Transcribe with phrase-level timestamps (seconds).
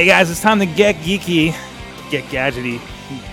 [0.00, 1.54] Hey guys, it's time to get geeky,
[2.10, 2.80] get gadgety.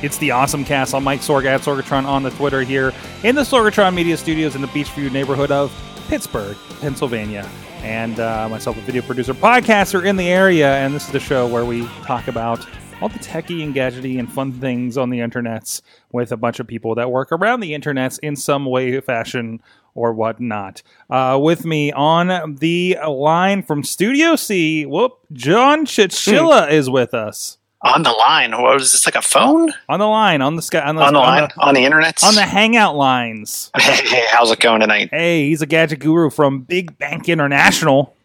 [0.03, 0.93] It's the Awesome Cast.
[0.93, 2.93] I'm Mike Sorg at Sorgatron on the Twitter here
[3.23, 5.71] in the Sorgatron Media Studios in the Beechview neighborhood of
[6.09, 7.49] Pittsburgh, Pennsylvania.
[7.83, 10.75] And uh, myself, a video producer, podcaster in the area.
[10.77, 12.65] And this is the show where we talk about
[13.01, 16.67] all the techie and gadgety and fun things on the internets with a bunch of
[16.67, 19.61] people that work around the internets in some way, fashion,
[19.93, 20.81] or whatnot.
[21.09, 27.56] Uh, with me on the line from Studio C, whoop, John Chichilla is with us.
[27.81, 28.51] On the line.
[28.59, 31.13] What is this like a phone On the line, on the sky, on the, on
[31.13, 32.23] the line on on the internet?
[32.23, 33.71] on the hangout lines.
[33.77, 35.09] hey, how's it going tonight?
[35.11, 38.15] Hey, he's a gadget guru from Big Bank International.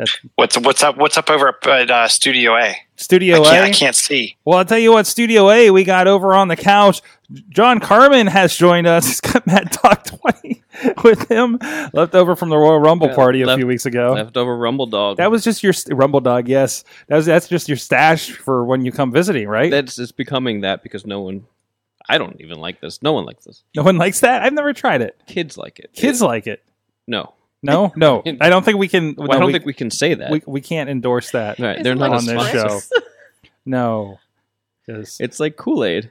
[0.00, 0.96] That's What's what's up?
[0.96, 2.74] What's up over at uh, Studio A?
[2.96, 3.68] Studio I can't, A.
[3.68, 4.36] I can't see.
[4.46, 7.02] Well, I'll tell you what, Studio A, we got over on the couch.
[7.50, 9.06] John Carmen has joined us.
[9.08, 10.62] He's got Mad Dog 20
[11.04, 11.58] with him,
[11.92, 14.14] left over from the Royal Rumble Yeah, party a left- few weeks ago.
[14.14, 15.18] Leftover Rumble Dog.
[15.18, 16.82] That was just your st- Rumble Dog, yes.
[17.08, 19.70] That was, that's just your stash for when you come visiting, right?
[19.70, 21.44] That's it's becoming that because no one.
[22.08, 23.02] I don't even like this.
[23.02, 23.62] No one likes this.
[23.76, 24.42] no one likes that?
[24.42, 25.20] I've never tried it.
[25.26, 25.92] Kids like it.
[25.92, 26.64] Kids like it.
[27.06, 27.34] no.
[27.62, 28.22] No, no.
[28.40, 29.14] I don't think we can.
[29.16, 30.30] Well, no, I don't we, think we can say that.
[30.30, 31.58] we, we can't endorse that.
[31.58, 32.58] right, they're not on a this sponsor.
[32.90, 33.00] show.
[33.66, 34.18] No.
[34.86, 36.10] 'Cause- It's like Kool Aid.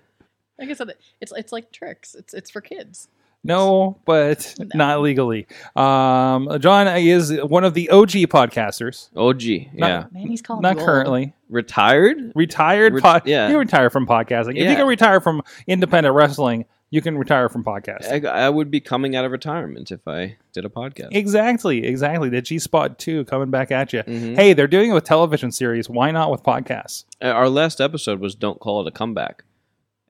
[0.60, 2.16] Like I said, it's it's like tricks.
[2.16, 3.08] It's it's for kids.
[3.44, 4.68] No, but No.
[4.76, 5.48] not legally.
[5.76, 9.10] Um, John is one of the OG podcasters.
[9.16, 9.70] OG.
[9.74, 10.04] Not- Yeah.
[10.12, 10.88] Man, he's calling Not you old.
[10.90, 12.34] currently Retired.
[12.36, 12.94] retired.
[12.96, 13.50] Ret- pod- yeah.
[13.50, 14.52] you retire from podcasting.
[14.52, 14.76] If you Yeah.
[14.76, 18.26] can retire from independent wrestling, you can retire from podcasting.
[18.26, 21.10] I, I would be coming out of retirement if I did a podcast.
[21.12, 22.30] Exactly, exactly.
[22.30, 24.04] The G Spot two coming back at you.
[24.04, 24.36] Mhm.
[24.36, 25.90] Hey, they're doing it with television series.
[25.90, 27.06] Why not with podcasts?
[27.22, 29.44] Uh, Our last episode was "Don't Call It a Comeback,"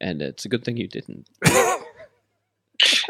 [0.01, 1.27] and it's a good thing you didn't.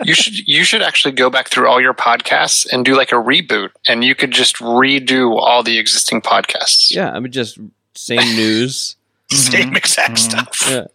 [0.04, 3.16] You should you should actually go back through all your podcasts and do like a
[3.16, 6.90] reboot, and you could just redo all the existing podcasts.
[6.90, 7.60] Yeah, I mean just
[7.94, 8.96] same news,
[9.32, 10.18] Same exact Mhm.
[10.18, 10.68] stuff.
[10.72, 10.86] yeah,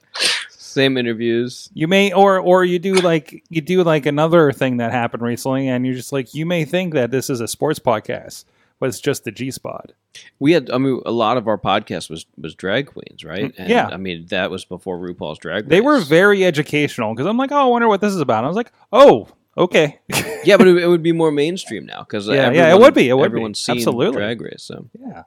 [0.75, 1.71] same interviews.
[1.73, 5.69] You may or or you do like you do like another thing that happened recently,
[5.69, 8.45] and you're just like you may think that this is a sports podcast,
[8.81, 9.93] but it's just the G Spot.
[10.39, 13.47] We had, I mean, a lot of our podcast was was drag queens, right?
[13.47, 13.89] Mm, and, yeah.
[13.91, 15.71] I mean that was before RuPaul's Drag Race.
[15.71, 18.39] They were very educational because I'm like, oh, I wonder what this is about.
[18.39, 20.01] And I was like, oh, okay.
[20.45, 23.09] yeah, but it, it would be more mainstream now because Yeah, yeah, it would be,
[23.09, 23.27] it would be.
[23.27, 24.17] everyone's seen Absolutely.
[24.17, 25.23] Drag Race, so yeah.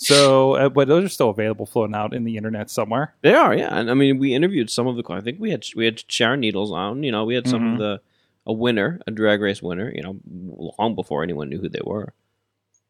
[0.00, 3.14] So, uh, but those are still available, floating out in the internet somewhere.
[3.22, 3.52] they are.
[3.54, 5.02] Yeah, and I mean, we interviewed some of the.
[5.12, 7.02] I think we had we had Sharon Needles on.
[7.02, 7.72] You know, we had some Mhm.
[7.72, 8.00] of the
[8.46, 9.92] a winner, a Drag Race winner.
[9.92, 10.16] You know,
[10.78, 12.14] long before anyone knew who they were.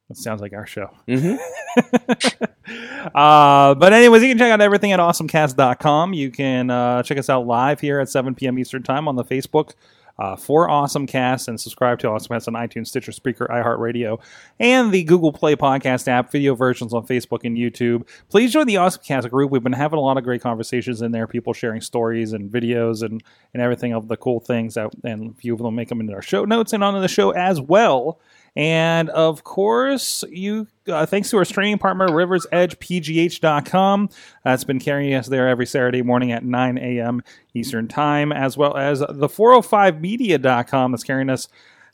[0.09, 0.91] That sounds like our show.
[1.07, 1.37] Mm-hmm.
[3.15, 6.15] uh, but anyways, you can check out everything at awesomecast.com.
[6.15, 8.59] You can uh, check us out live here at 7 p.m.
[8.59, 9.73] Eastern Time on the Facebook
[10.19, 14.21] uh, for Awesomecast and subscribe to Awesomecast on iTunes, Stitcher, Speaker, iHeartRadio,
[14.59, 18.09] and the Google Play Podcast app, video versions on Facebook and YouTube.
[18.28, 19.51] Please join the Awesome Cast group.
[19.51, 23.03] We've been having a lot of great conversations in there, people sharing stories and videos
[23.03, 23.23] and,
[23.55, 26.15] and everything of the cool things that, and a few of them make them into
[26.15, 28.19] our show notes and onto the show as well.
[28.59, 34.09] And of course, you uh, thanks to our streaming partner, riversedgepgh.com.
[34.43, 37.23] That's been carrying us there every Saturday morning at 9 a.m.
[37.55, 41.47] Eastern Time, as well as the 405media.com that's carrying us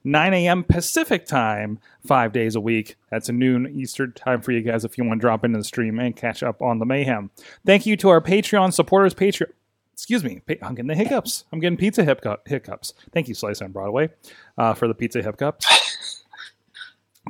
[0.05, 0.65] 9 a.m.
[0.65, 2.97] Pacific time, five days a week.
[3.11, 5.65] That's a noon Eastern time for you guys if you want to drop into the
[5.65, 7.31] stream and catch up on the mayhem.
[7.67, 9.13] Thank you to our Patreon supporters.
[9.13, 9.51] Patreon.
[9.93, 11.45] Excuse me, I'm getting the hiccups.
[11.53, 12.95] I'm getting pizza hiccup- hiccups.
[13.13, 14.09] Thank you, Slice on Broadway,
[14.59, 15.84] uh, for the pizza hiccups.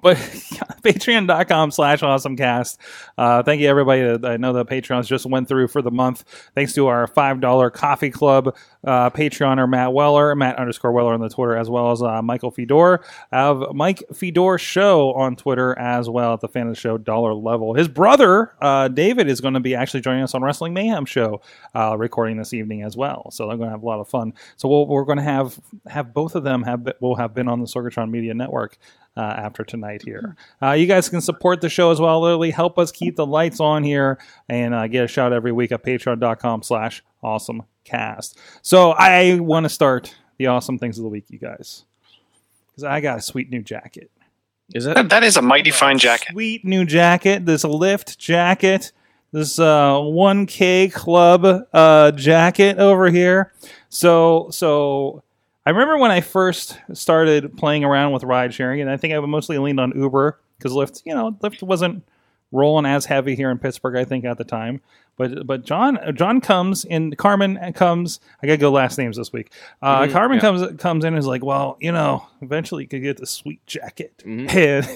[0.03, 0.17] But
[0.83, 2.79] patreon.com slash awesomecast.
[3.17, 4.27] Uh, thank you everybody.
[4.27, 6.25] I know the patreons just went through for the month.
[6.55, 8.55] Thanks to our $5 coffee club
[8.85, 12.51] uh, patreoner matt weller matt underscore weller on the twitter as well as uh, michael
[12.51, 13.03] fedor
[13.33, 17.33] have mike fedor show on twitter as well at the fan of the show dollar
[17.35, 17.75] level.
[17.75, 21.41] His brother uh, david is going to be actually joining us on wrestling mayhem show
[21.75, 23.31] uh, recording this evening as well.
[23.31, 24.35] So they're going to have a lot of fun.
[24.57, 25.59] So we'll, we're going to have
[25.89, 28.77] have both of them have we'll have been on the sorgatron media network
[29.17, 30.37] uh, after tonight here.
[30.63, 32.21] Uh, you guys can support the show as well.
[32.21, 34.19] Literally help us keep the lights on here
[34.49, 38.39] and uh, get a shout every week at patreon.com slash awesome cast.
[38.63, 41.85] So I want to start the awesome things of the week, you guys.
[42.69, 44.11] Because I got a sweet new jacket.
[44.75, 46.33] Is that That, that is a mighty fine jacket.
[46.33, 47.47] Sweet new jacket.
[47.47, 48.93] This Lyft jacket.
[49.31, 53.53] This uh, 1K club uh, jacket over here.
[53.89, 55.23] So so
[55.67, 59.19] I remember when I first started playing around with ride sharing, and I think I
[59.21, 62.05] mostly leaned on Uber because Lyft, you know, Lyft wasn't
[62.53, 63.97] rolling as heavy here in Pittsburgh.
[63.97, 64.81] I think at the time,
[65.17, 68.21] but but John John comes and Carmen comes.
[68.43, 69.51] I gotta go last names this week.
[69.83, 70.41] Uh, Mhm, Carmen yeah.
[70.43, 73.65] comes comes in and is like, well, you know, eventually you could get the sweet
[73.67, 74.87] jacket, and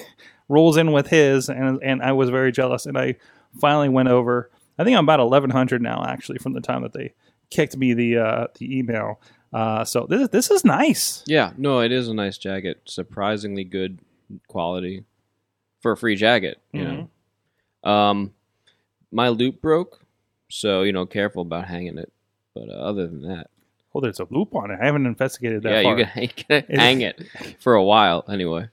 [0.47, 3.15] rolls in with his, and and I was very jealous, and I
[3.59, 4.49] finally went over.
[4.77, 7.13] I think I'm about 1100 now, actually, from the time that they
[7.49, 9.19] kicked me the uh, the email.
[9.51, 11.23] Uh, so this this is nice.
[11.25, 12.81] Yeah, no, it is a nice jacket.
[12.85, 13.99] Surprisingly good
[14.47, 15.05] quality
[15.81, 16.59] for a free jacket.
[16.71, 17.09] You
[17.83, 18.33] know, um,
[19.11, 20.01] my loop broke,
[20.49, 22.11] so you know, careful about hanging it.
[22.53, 23.49] But uh, other than that,
[23.93, 24.79] Oh, there's a loop on it.
[24.79, 25.99] I haven't investigated that yeah, far.
[26.21, 27.19] you can, you can hang it
[27.59, 28.67] for a while anyway.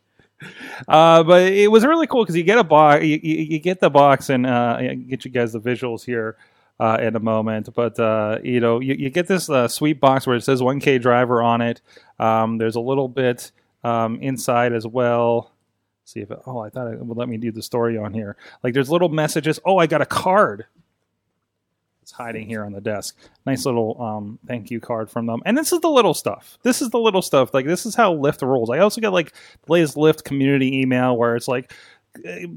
[0.86, 3.80] Uh, but it was really cool because you get a box, you, you, you get
[3.80, 4.78] the box, and uh,
[5.08, 6.36] get you guys the visuals here
[6.78, 7.68] uh, in a moment.
[7.74, 11.00] But uh, you know, you, you get this uh, sweet box where it says 1K
[11.00, 11.80] driver on it.
[12.18, 13.50] Um, there's a little bit
[13.84, 15.52] um, inside as well.
[16.04, 18.36] see if it, oh, I thought it would let me do the story on here.
[18.62, 19.60] Like there's little messages.
[19.64, 20.66] Oh, I got a card.
[22.02, 23.16] It's hiding here on the desk.
[23.46, 25.40] Nice little um, thank you card from them.
[25.44, 26.56] And this is the little stuff.
[26.62, 27.52] This is the little stuff.
[27.52, 28.70] Like this is how Lyft rolls.
[28.70, 31.72] I also get like the latest Lyft community email where it's like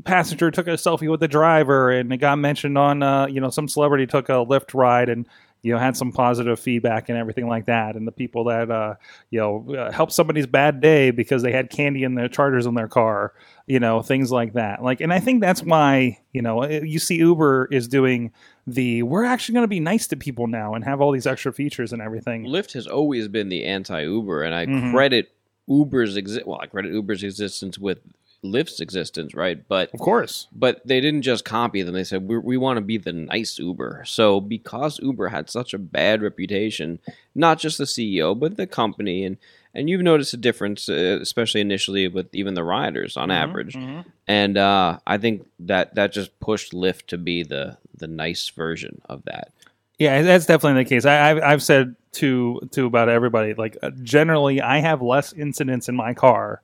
[0.04, 3.50] passenger took a selfie with the driver and it got mentioned on uh, you know
[3.50, 5.28] some celebrity took a Lyft ride and
[5.62, 8.96] you know had some positive feedback and everything like that and the people that uh,
[9.30, 12.76] you know uh, helped somebody's bad day because they had candy in their chargers in
[12.76, 13.34] their car
[13.68, 17.18] you know things like that like and i think that's why you know you see
[17.18, 18.32] uber is doing
[18.66, 21.52] the we're actually going to be nice to people now and have all these extra
[21.52, 24.92] features and everything Lyft has always been the anti-Uber, and I Mhm.
[24.92, 25.32] credit
[25.68, 26.48] Uber's exist.
[26.48, 28.00] Well, I credit Uber's existence with
[28.44, 29.68] Lyft's existence, right?
[29.68, 31.94] But of course but they didn't just copy them.
[31.94, 34.04] They said we we want to be the nice Uber.
[34.06, 37.00] So because Uber had such a bad reputation,
[37.36, 39.38] not just the CEO but the company, and
[39.74, 43.76] and you've noticed a difference, uh, especially initially with even the riders on average.
[43.76, 44.06] Mhm.
[44.28, 49.02] And uh, I think that that just pushed Lyft to be the the nice version
[49.06, 49.52] of that.
[49.98, 51.06] Yeah, that's definitely the case.
[51.06, 55.90] I, I've, I've said to to about everybody, like uh, generally, I have less incidents
[55.90, 56.62] in my car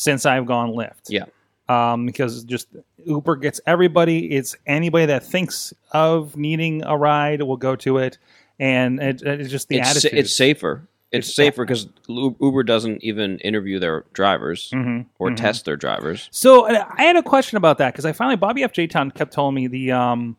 [0.00, 1.08] since I've gone Lyft.
[1.10, 1.24] Yeah.
[1.68, 2.68] um, because just
[3.04, 4.32] Uber gets everybody.
[4.32, 8.16] It's anybody that thinks of needing a ride will go to it,
[8.58, 10.18] and it, it's just the it's, sa- attitude.
[10.18, 10.88] it's safer.
[11.12, 15.36] It's, It's- safer because Uber doesn't even interview their drivers Mhm, or mhm.
[15.36, 16.28] test their drivers.
[16.30, 19.32] So I had a question about that because I finally Bobby F J Town kept
[19.34, 20.36] telling me the um,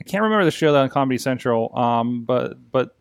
[0.00, 2.94] I can't remember the show that on Comedy Central, um, but but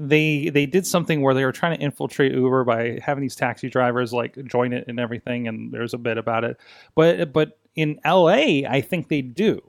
[0.00, 3.68] they they did something where they were trying to infiltrate Uber by having these taxi
[3.68, 6.58] drivers like join it and everything, and there's a bit about it.
[6.94, 9.60] But but in L.A., I think they do.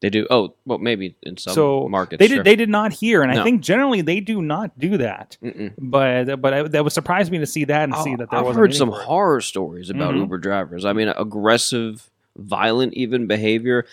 [0.00, 0.26] They do.
[0.30, 2.20] Oh, well, maybe in some so markets.
[2.20, 2.36] they sure.
[2.38, 5.36] did they did not hear, and I think generally they do not do that.
[5.42, 5.74] Mm-mm.
[5.76, 8.54] But but I, that was surprised me to see that and see that there I've
[8.54, 10.20] heard some horror stories about Mhm.
[10.20, 10.84] Uber drivers.
[10.84, 13.86] I mean, aggressive, violent, even behavior.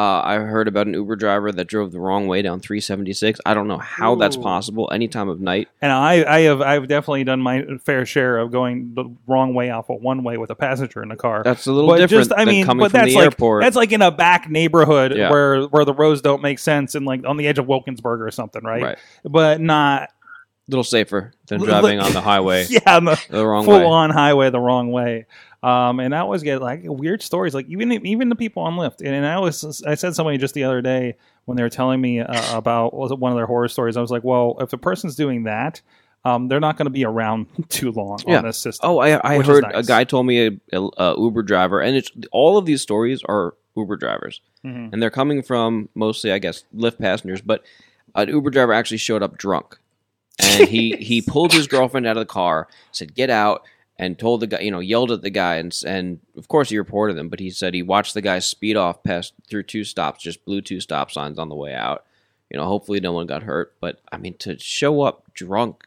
[0.00, 3.38] Uh, I heard about an Uber driver that drove the wrong way down 376.
[3.44, 5.68] I don't know how that's possible any time of night.
[5.82, 9.68] And I, I have I've definitely done my fair share of going the wrong way
[9.70, 11.42] off of one way with a passenger in the car.
[11.44, 13.24] That's a little but different just I than mean, coming but from that's the like
[13.24, 13.62] airport.
[13.62, 15.30] that's like in a back neighborhood Yeah.
[15.30, 18.30] where where the roads don't make sense and like on the edge of Wilkinsburg or
[18.30, 18.82] something, right?
[18.82, 18.98] right.
[19.24, 20.08] But not A
[20.70, 23.84] little safer than driving on the highway yeah, the the wrong full way.
[23.84, 25.26] on highway the wrong way.
[25.62, 29.02] Um, and I always get like weird stories, like even even the people on Lyft.
[29.06, 32.20] And, I was I said somebody just the other day when they were telling me
[32.20, 33.96] uh, about one of their horror stories.
[33.96, 35.82] I was like, well, if the person's doing that,
[36.24, 38.38] um, they're not going to be around too long Yeah.
[38.38, 38.88] on this system.
[38.88, 39.84] Oh, I, I heard nice.
[39.84, 43.22] a guy told me a, a, a Uber driver, and it's all of these stories
[43.24, 44.92] are Uber drivers, Mhm.
[44.92, 47.40] and they're coming from mostly, I guess, Lyft passengers.
[47.42, 47.64] But
[48.14, 49.78] an Uber driver actually showed up drunk,
[50.38, 53.62] and he he pulled his girlfriend out of the car, said, "Get out."
[54.02, 56.78] And told the guy, you know, yelled at the guy, and and of course he
[56.78, 57.28] reported them.
[57.28, 60.62] But he said he watched the guy speed off past through two stops, just blew
[60.62, 62.06] two stop signs on the way out.
[62.50, 63.74] You know, hopefully no one got hurt.
[63.78, 65.86] But I mean, to show up drunk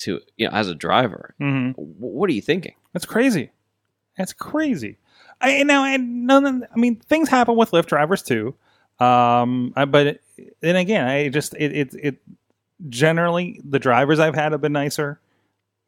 [0.00, 2.74] to you know as a driver, hmm wh- what are you thinking?
[2.92, 3.52] That's crazy.
[4.18, 4.98] That's crazy.
[5.40, 8.54] I and now and no, no, I mean things happen with Lyft drivers too.
[8.98, 10.20] Um, I, but
[10.60, 12.22] then again, I just it, it it
[12.88, 15.20] generally the drivers I've had have been nicer.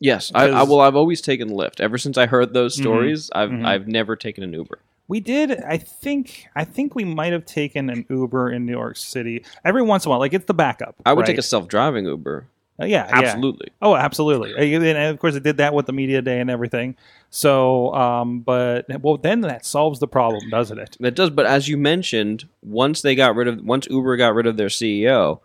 [0.01, 1.81] Yes, I, I well, I've always taken Lyft.
[1.81, 2.81] Ever since I heard those Mhm.
[2.81, 3.65] stories, I've Mhm.
[3.67, 4.79] I've never taken an Uber.
[5.07, 5.61] We did.
[5.63, 6.47] I think.
[6.57, 10.09] I think we might have taken an Uber in New York City every once in
[10.09, 10.19] a while.
[10.19, 10.97] Like it's the backup.
[11.07, 12.47] I would take a self-driving Uber.
[12.81, 13.19] Uh, yeah, yeah.
[13.21, 13.69] Absolutely.
[13.81, 14.53] Oh, absolutely.
[14.53, 16.97] Uh, And of course, it did that with the media day and everything.
[17.31, 20.97] So, um, but well, then that solves the problem, doesn't it?
[20.99, 24.47] That does, but as you mentioned, once they got rid of once Uber got rid
[24.47, 25.39] of their CEO,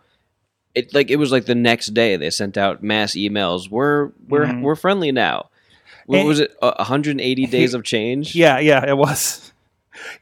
[0.74, 3.70] it like it was like the next day they sent out mass emails.
[3.70, 4.62] We're we're Mhm.
[4.62, 5.48] we're friendly now.
[6.06, 6.56] What And- was it?
[6.62, 8.34] Uh, 180 days of change.
[8.44, 9.46] Yeah, yeah, it was.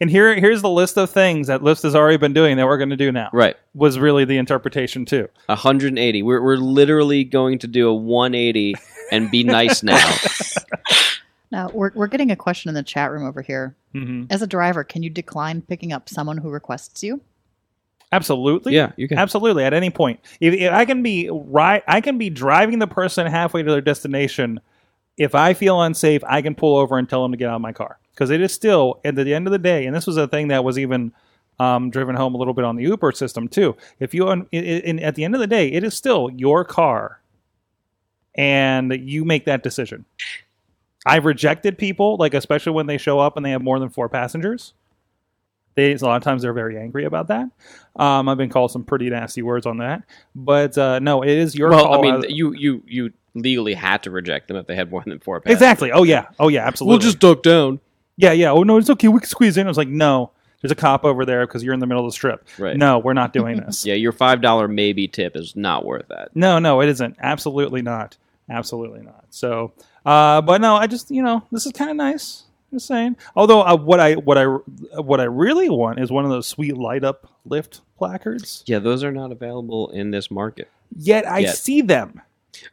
[0.00, 2.78] And here, here's the list of things that Lyft has already been doing that we're
[2.78, 3.28] going to do now.
[3.32, 3.54] Right.
[3.74, 5.28] Was really the interpretation too.
[5.46, 6.22] 180.
[6.24, 8.74] We're we're literally going to do a 180
[9.12, 10.02] and be nice now.
[11.50, 13.74] Now we're we're getting a question in the chat room over here.
[13.92, 17.20] hmm As a driver, can you decline picking up someone who requests you?
[18.10, 18.74] Absolutely.
[18.74, 19.18] yeah, you can.
[19.18, 19.64] Absolutely.
[19.64, 23.26] At any point, if, if I can be right, I can be driving the person
[23.26, 24.60] halfway to their destination.
[25.18, 27.60] If I feel unsafe, I can pull over and tell them to get out of
[27.60, 29.84] my car because it is still at the end of the day.
[29.86, 31.12] And this was a thing that was even
[31.58, 33.76] um, driven home a little bit on the Uber system too.
[34.00, 36.30] If you, un- i- i- in, at the end of the day, it is still
[36.30, 37.20] your car,
[38.36, 40.04] and you make that decision.
[41.06, 44.08] I've rejected people, like especially when they show up and they have more than four
[44.08, 44.72] passengers.
[45.78, 47.48] They, a lot of times they're very angry about that.
[47.94, 50.02] Um, I've been called some pretty nasty words on that,
[50.34, 51.98] but uh, no, it is your well, call.
[51.98, 55.20] I mean, you you you legally had to reject them if they had more than
[55.20, 55.40] four.
[55.40, 55.56] Passengers.
[55.56, 55.92] exactly.
[55.92, 56.26] Oh yeah.
[56.40, 56.66] Oh yeah.
[56.66, 56.94] Absolutely.
[56.94, 57.78] We'll just duck down.
[58.16, 58.50] yeah, yeah.
[58.50, 59.06] Oh no, it's okay.
[59.06, 59.68] We can squeeze in.
[59.68, 62.08] I was like, no, there's a cop over there because you're in the middle of
[62.10, 62.44] the strip.
[62.58, 62.76] Right.
[62.76, 63.86] No, we're not doing this.
[63.86, 66.34] Yeah, your five dollar maybe tip is not worth that.
[66.34, 67.14] No, no, it isn't.
[67.20, 68.16] Absolutely not.
[68.50, 69.26] Absolutely not.
[69.30, 72.42] So, uh, but no, I just you know this is kind of nice.
[72.72, 73.16] Just saying.
[73.34, 76.76] Although uh, what I what I what I really want is one of those sweet
[76.76, 78.62] light up Lyft placards.
[78.66, 80.68] Yeah, those are not available in this market.
[80.94, 81.56] Yet I Yet.
[81.56, 82.20] see them.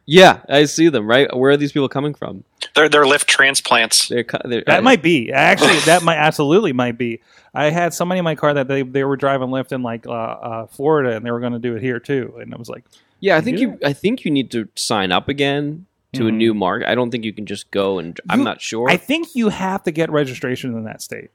[0.04, 1.06] Yeah, I see them.
[1.06, 2.44] Right, where are these people coming from?
[2.74, 4.08] They're they're Lyft transplants.
[4.08, 7.20] They're, they're That might be actually that might absolutely might be.
[7.54, 10.10] I had somebody in my car that they they were driving Lyft in like uh,
[10.10, 12.84] uh, Florida and they were going to do it here too, and I was like,
[13.20, 13.78] Yeah, I think do you.
[13.84, 15.86] I think you need to sign up again
[16.16, 16.36] to a Mhm.
[16.36, 16.88] new market.
[16.90, 18.20] I don't think you can just go and.
[18.28, 18.88] I'm You- not sure.
[18.90, 21.30] I think you have to get registration in that state.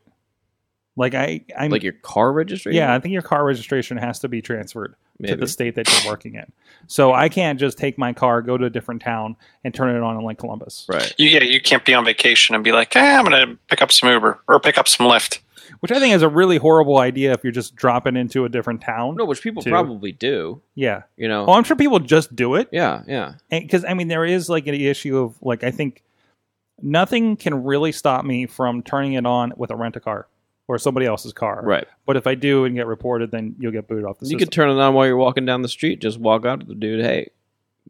[0.98, 2.76] Like I, I'm like your car registration.
[2.78, 4.96] yeah, I think your car registration has to be transferred
[5.26, 6.52] to the state that you're working in.
[6.88, 10.02] So I can't just take my car, go to a different town, and turn it
[10.02, 10.86] on in like Columbus.
[10.90, 11.14] right.
[11.18, 13.82] You, yeah, you can't be on vacation and be like, eh, I'm going to pick
[13.82, 15.40] up some Uber or pick up some Lyft.
[15.82, 18.82] Which I think is a really horrible idea if you're just dropping into a different
[18.82, 19.16] town.
[19.16, 19.72] No, which people Two.
[19.72, 20.62] probably do.
[20.76, 21.04] Yeah.
[21.18, 21.46] You know.
[21.48, 22.70] Oh, I'm sure people just do it.
[22.72, 23.34] yeah, yeah.
[23.50, 26.04] because I mean there is like an issue of like I think
[26.82, 30.28] nothing can really stop me from turning it on with a rent a car
[30.68, 31.62] or somebody else's car.
[31.64, 31.88] Right.
[32.06, 34.40] But if I do and get reported, then you'll get booted off the You system.
[34.40, 36.00] could turn it on while you're walking down the street.
[36.00, 37.04] Just walk out to the dude.
[37.04, 37.30] Hey,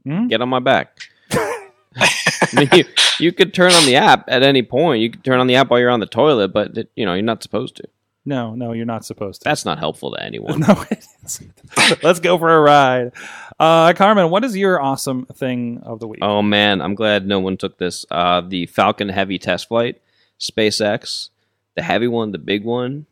[0.05, 0.27] Hmm?
[0.27, 0.97] get on my back.
[2.55, 2.83] I mean, you,
[3.19, 5.01] you could turn on the app at any point.
[5.01, 7.13] You could turn on the app while you're on the toilet, but it, you know
[7.13, 7.83] you're not supposed to.
[8.25, 9.45] no, no, you're not supposed to.
[9.45, 10.59] That's not helpful to anyone.
[10.67, 11.53] no, it isn't.
[12.03, 13.11] Let's go for a ride.
[13.59, 16.19] Uh, Carmen, what is your awesome thing of the week?
[16.21, 18.05] Oh man, I'm glad no one took this.
[18.11, 20.01] Uh, the Falcon Heavy test flight,
[20.39, 21.29] SpaceX,
[21.75, 23.05] the heavy one, the big one.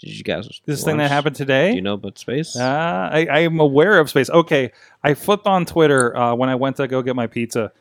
[0.00, 0.48] Did you guys?
[0.66, 1.70] this thing that happened today?
[1.70, 2.56] Do you know about space?
[2.56, 4.28] Uh, I, I am aware of space.
[4.28, 7.72] Okay, I flipped on Twitter uh, when I went to go get my pizza.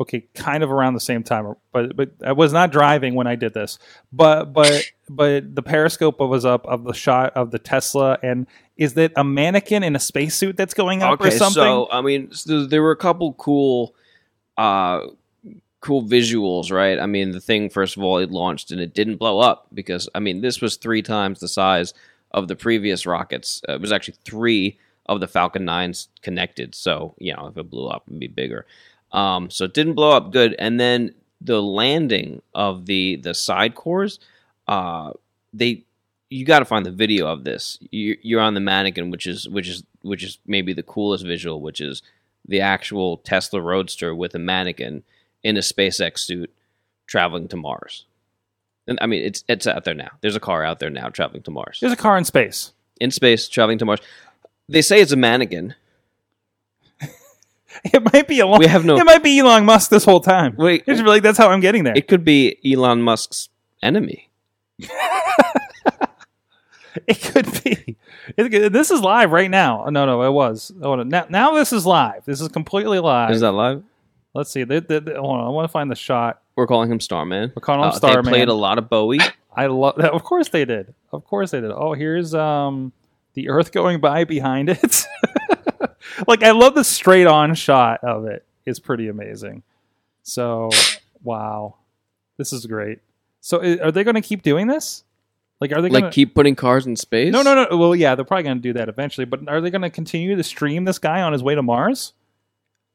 [0.00, 3.34] Okay, kind of around the same time, but but I was not driving when I
[3.36, 3.78] did this.
[4.10, 8.46] But but but the periscope was up of the shot of the Tesla, and
[8.78, 11.62] is that a mannequin in a spacesuit that's going up or something?
[11.62, 13.94] so I mean, so there were a couple cool,
[14.56, 15.00] uh,
[15.80, 16.98] cool visuals, right?
[16.98, 20.08] I mean, the thing first of all, it launched and it didn't blow up because
[20.14, 21.92] I mean, this was three times the size
[22.30, 23.60] of the previous rockets.
[23.68, 26.74] Uh, it was actually three of the Falcon Nines connected.
[26.74, 28.64] So you know, if it blew up, it'd be bigger.
[29.12, 33.74] Um, so it didn't blow up good, and then the landing of the the side
[33.74, 34.18] cores,
[34.68, 35.12] uh,
[35.52, 35.84] they
[36.28, 37.78] you got to find the video of this.
[37.90, 41.60] You, you're on the mannequin, which is which is which is maybe the coolest visual,
[41.60, 42.02] which is
[42.46, 45.02] the actual Tesla Roadster with a mannequin
[45.42, 46.52] in a SpaceX suit
[47.06, 48.06] traveling to Mars.
[48.86, 50.10] And I mean, it's it's out there now.
[50.20, 52.72] There's a car out there now traveling to Mars There's a car in space.
[53.00, 54.00] in space, traveling to Mars.
[54.68, 55.74] They say it's a mannequin.
[57.92, 58.58] It might be Elon.
[58.58, 60.54] We have no- It might be Elon Musk this whole time.
[60.56, 61.94] Wait, It's like that's how I'm getting there.
[61.96, 63.48] it could be Elon Musk's
[63.82, 64.28] enemy.
[67.06, 67.96] It could be.
[68.36, 69.86] It, this is live right now.
[69.90, 70.72] No, no, it was.
[70.82, 71.04] Oh, no.
[71.04, 72.24] Now, now this is live.
[72.24, 73.30] This is completely live.
[73.30, 73.84] Is that live?
[74.34, 74.64] Let's see.
[74.64, 75.46] They, they, they- hold on.
[75.46, 76.42] I want to find the shot.
[76.56, 77.52] We're calling him Starman.
[77.54, 78.24] We're calling him Uh, Starman.
[78.24, 79.20] They played a lot of Bowie.
[79.54, 80.10] I love that.
[80.12, 80.92] Of course they did.
[81.12, 81.70] Of course they did.
[81.70, 82.92] Oh, here's um
[83.34, 85.06] the Earth going by behind it.
[86.26, 88.44] Like I love the straight on shot of it.
[88.66, 89.62] It's pretty amazing.
[90.22, 90.70] So,
[91.22, 91.76] wow,
[92.36, 92.98] this is great.
[93.40, 95.04] So, i- are they going to keep doing this?
[95.60, 97.32] Like, are they going Like keep putting cars in space?
[97.32, 97.76] No, no, no.
[97.76, 99.24] Well, yeah, they're probably going to do that eventually.
[99.26, 102.12] But are they going to continue to stream this guy on his way to Mars?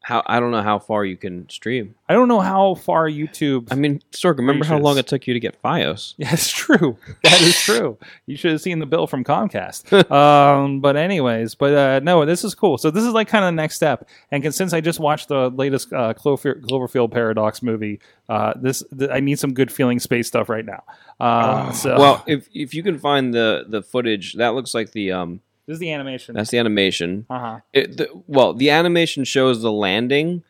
[0.05, 1.95] How I don't know how far you can stream.
[2.07, 3.69] I don't know how far YouTube.
[3.71, 6.13] I mean, Sorg, remember how long it took you to get FiOS?
[6.19, 6.95] Yeah, it's true.
[7.23, 7.97] That is true.
[8.27, 9.91] You should have seen the bill from Comcast.
[10.11, 12.77] um, but anyways, but uh, no, this is cool.
[12.77, 14.07] So this is like kind of the next step.
[14.29, 19.09] And since I just watched the latest uh, Clover, Cloverfield Paradox movie, uh, this th-
[19.11, 20.83] I need some good feeling space stuff right now.
[21.19, 25.13] Uh, so Well, if if you can find the the footage, that looks like the
[25.13, 26.35] um this is the animation.
[26.35, 27.25] that's the animation.
[27.29, 27.59] Uh huh.
[27.73, 30.43] It, the, well, the animation shows the landing.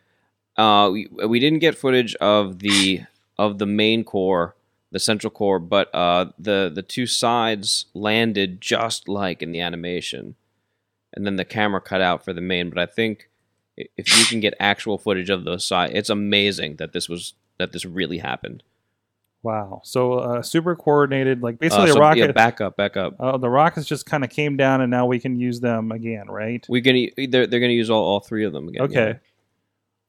[0.58, 3.04] Uh, we, we didn't get footage of the
[3.38, 4.56] of the main core,
[4.92, 10.36] the central core, but uh, the the two sides landed just like in the animation,
[11.14, 12.70] and then the camera cut out for the main.
[12.70, 13.30] But I think
[13.78, 17.72] if you can get actual footage of those sides, it's amazing that this was that
[17.72, 18.64] this really happened.
[19.46, 19.82] Wow.
[19.84, 22.20] So uh, super coordinated, like Uh, basically so, a rocket.
[22.26, 23.14] yeah, back up, back up.
[23.20, 26.28] uh, the rockets just kind of came down, and now we can use them again,
[26.28, 26.66] right?
[26.68, 28.82] We're gonna they're, they're gonna use all, all three of them again.
[28.84, 29.08] Okay.
[29.10, 29.14] yeah.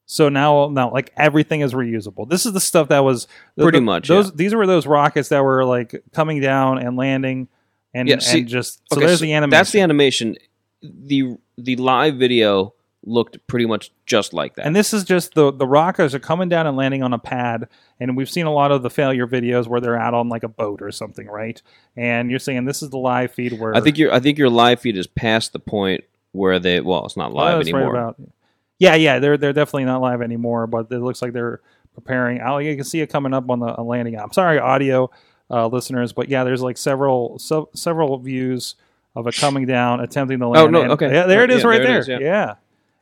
[0.07, 2.27] So now, now, like everything is reusable.
[2.27, 3.27] This is the stuff that was
[3.57, 4.31] Pretty the- much, Those yeah.
[4.35, 7.47] these were those rockets that were like coming down and landing,
[7.93, 9.51] and, Yeah, see- and just so Okay, there's so the animation.
[9.51, 10.35] That's the animation.
[10.81, 12.73] The the live video
[13.07, 14.65] looked pretty much just like that.
[14.65, 17.67] And this is just the the rockets are coming down and landing on a pad,
[17.99, 20.47] and we've seen a lot of the failure videos where they're out on like a
[20.49, 21.61] boat or something, right?
[21.95, 24.49] And you're saying this is the live feed where I think your I think your
[24.49, 27.95] live feed is past the point where they well, it's not Oh, live right anymore.
[27.95, 28.17] about-
[28.79, 31.61] yeah, yeah, they're they're definitely not live anymore, but it looks like they're
[31.95, 32.41] preparing.
[32.41, 34.19] Oh, you can see it coming up on the landing.
[34.19, 35.09] I'm sorry, audio
[35.49, 38.75] uh, listeners, but yeah, there's like several so, several views
[39.15, 40.75] of it coming down, attempting to land.
[40.75, 41.11] Oh, no, okay.
[41.11, 41.97] yeah, there it is, Yeah, right there there.
[41.97, 42.19] it is, yeah.
[42.19, 42.55] yeah.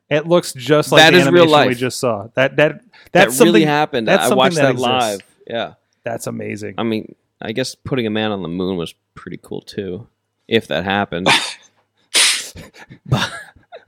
[0.09, 2.27] It looks just like That the is real animation we just saw.
[2.35, 2.81] That that
[3.11, 4.07] that's that really something happened.
[4.07, 5.19] that's I watched that that, live.
[5.47, 5.73] Yeah.
[6.03, 6.75] That's amazing.
[6.77, 10.07] I mean, I guess putting a man on the moon was pretty cool too.
[10.47, 11.27] If that happened.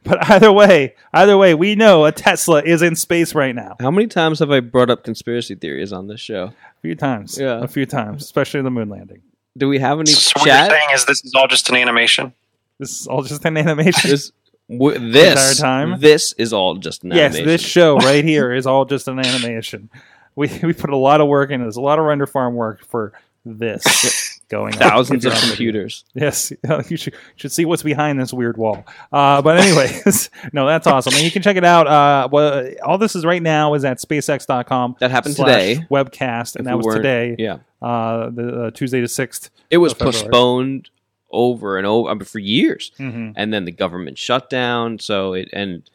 [0.03, 3.75] But either way, either way, we know a Tesla is in space right now.
[3.81, 6.45] How many times have I brought up conspiracy theories on this show?
[6.77, 7.61] A few times, Yeah.
[7.61, 9.21] a few times, especially the moon landing.
[9.57, 10.69] Do we have any So what chat?
[10.69, 12.33] you're saying is this is all just an animation.
[12.79, 14.09] This is all just an animation.
[14.09, 14.31] This
[14.69, 15.99] w- this entire time?
[15.99, 17.47] This is all just an yes, animation.
[17.47, 19.89] this show right here is all just an animation.
[20.35, 22.83] We we put a lot of work into this, a lot of render farm work
[22.85, 23.13] for
[23.45, 24.79] this going on.
[24.79, 25.51] thousands of you're on video.
[25.55, 26.03] computers.
[26.13, 26.51] Yes,
[26.89, 28.85] you should should see what's behind this weird wall.
[29.11, 31.87] Uh, but anyways, no, that's awesome, and you can check it out.
[31.87, 34.97] Uh, well, all this is right now is at SpaceX.com.
[34.99, 35.85] That happened today.
[35.89, 37.35] Webcast, and that we was today.
[37.39, 37.57] Yeah.
[37.81, 39.49] uh, the uh, Tuesday the sixth.
[39.69, 40.89] It was postponed
[41.31, 43.31] over and over I mean, for years, Mm-hmm.
[43.35, 44.99] and then the government shut down.
[44.99, 45.89] So it and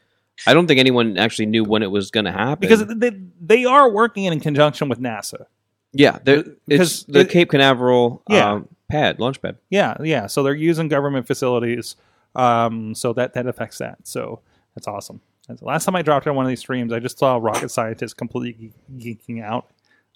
[0.46, 3.64] I don't think anyone actually knew when it was going to happen Because they they
[3.64, 5.46] are working in conjunction with NASA.
[5.92, 8.52] yeah, because it's the it- Cape Canaveral Yeah.
[8.52, 9.56] um, pad launch pad.
[9.70, 10.26] Yeah, yeah.
[10.26, 11.96] So they're using government facilities.
[12.34, 13.98] Um, so that that affects that.
[14.06, 14.40] So
[14.74, 15.20] that's awesome.
[15.48, 17.70] That's- the last time I dropped on one of these streams, I just saw rocket
[17.70, 19.66] scientists completely geeking out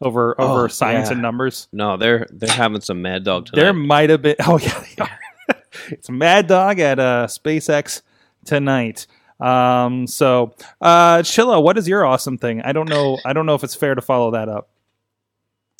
[0.02, 1.12] over over Oh, science yeah.
[1.14, 1.68] and numbers.
[1.72, 3.62] No, they're they're having some mad dog tonight.
[3.62, 4.36] There might have been.
[4.46, 5.54] Oh yeah, they
[5.90, 8.02] it's Mad Dog at uh, SpaceX
[8.44, 9.06] tonight.
[9.40, 12.62] Um, so uh, Chilla, what is your awesome thing?
[12.62, 13.18] I don't know.
[13.24, 14.68] I don't know if it's fair to follow that up.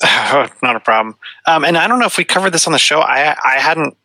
[0.61, 1.15] Not a problem.
[1.47, 2.99] Um, and I don't know if we covered this on the show.
[3.01, 3.97] I I hadn't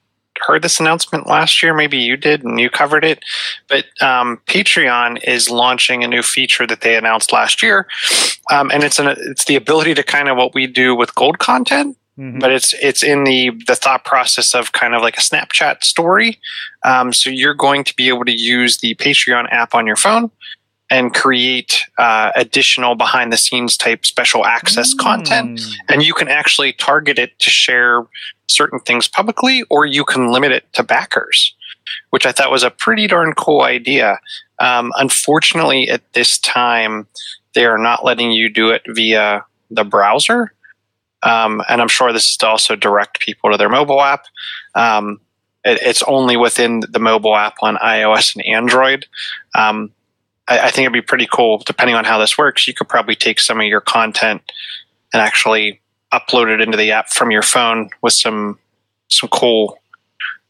[0.47, 1.75] heard this announcement last year.
[1.75, 3.25] Maybe you did, and you covered it.
[3.69, 7.87] But um, Patreon is launching a new feature that they announced last year,
[8.51, 11.39] um, and it's an it's the ability to kind of what we do with gold
[11.39, 12.41] content Mhm.
[12.41, 16.39] but it's it's in the the thought process of kind of like a Snapchat story.
[16.85, 20.31] Um, so you're going to be able to use the Patreon app on your phone
[20.93, 25.75] and create uh, additional behind the scenes type special access content, Mm.
[25.89, 28.05] and you can actually target it to share
[28.47, 31.55] certain things publicly, or you can limit it to backers,
[32.11, 34.21] which I thought was a pretty darn cool idea.
[34.59, 37.07] Um, unfortunately, at this time,
[37.55, 40.53] they are not letting you do it via the browser.
[41.23, 44.25] Um, and I'm sure this is to also direct people to their mobile app.
[44.75, 45.21] Um,
[45.65, 49.07] it, it's only within the mobile app on iOS and Android.
[49.55, 49.91] Um,
[50.53, 52.69] I, I think it'd be pretty cool, depending on how this works.
[52.69, 54.43] You could probably take some of your content
[55.13, 55.81] and actually
[56.13, 58.59] upload it into the app from your phone with some
[59.09, 59.79] some cool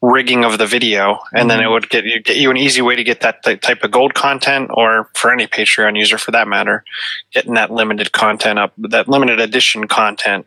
[0.01, 1.73] rigging of the video, and then it mm-hmm.
[1.73, 4.15] would get you get you an easy way to get that ty- type of gold
[4.15, 6.85] content, or for any Patreon user for that matter,
[7.33, 10.47] getting that limited content up, that limited edition content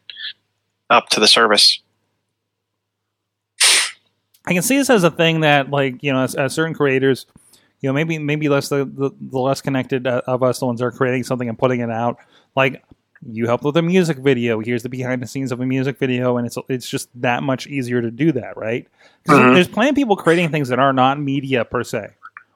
[0.89, 1.79] up to the service.
[4.47, 7.25] I can see this as a thing that, like, you know, as, as certain creators
[7.81, 10.79] you know maybe maybe less the, the, the less connected uh, of us the ones
[10.79, 12.17] that are creating something and putting it out.
[12.55, 12.83] Like
[13.27, 14.59] you helped with a music video.
[14.59, 17.67] Here's the behind the scenes of a music video and it's it's just that much
[17.67, 18.87] easier to do that right?
[19.27, 19.55] Mhm.
[19.55, 22.09] there's plenty of people creating things that are not media per se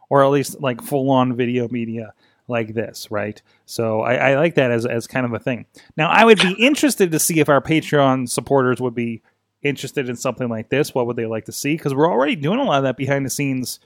[0.09, 2.13] or at least like full on video media
[2.47, 3.41] like this right?
[3.65, 5.65] So I, I like that as, as kind of a thing.
[5.97, 9.21] Now i would be interested to see if our patreon supporters would be
[9.63, 10.93] interested in something like this.
[10.95, 11.75] What would they like to see?
[11.75, 13.79] Because we're already doing a lot of that behind the scenes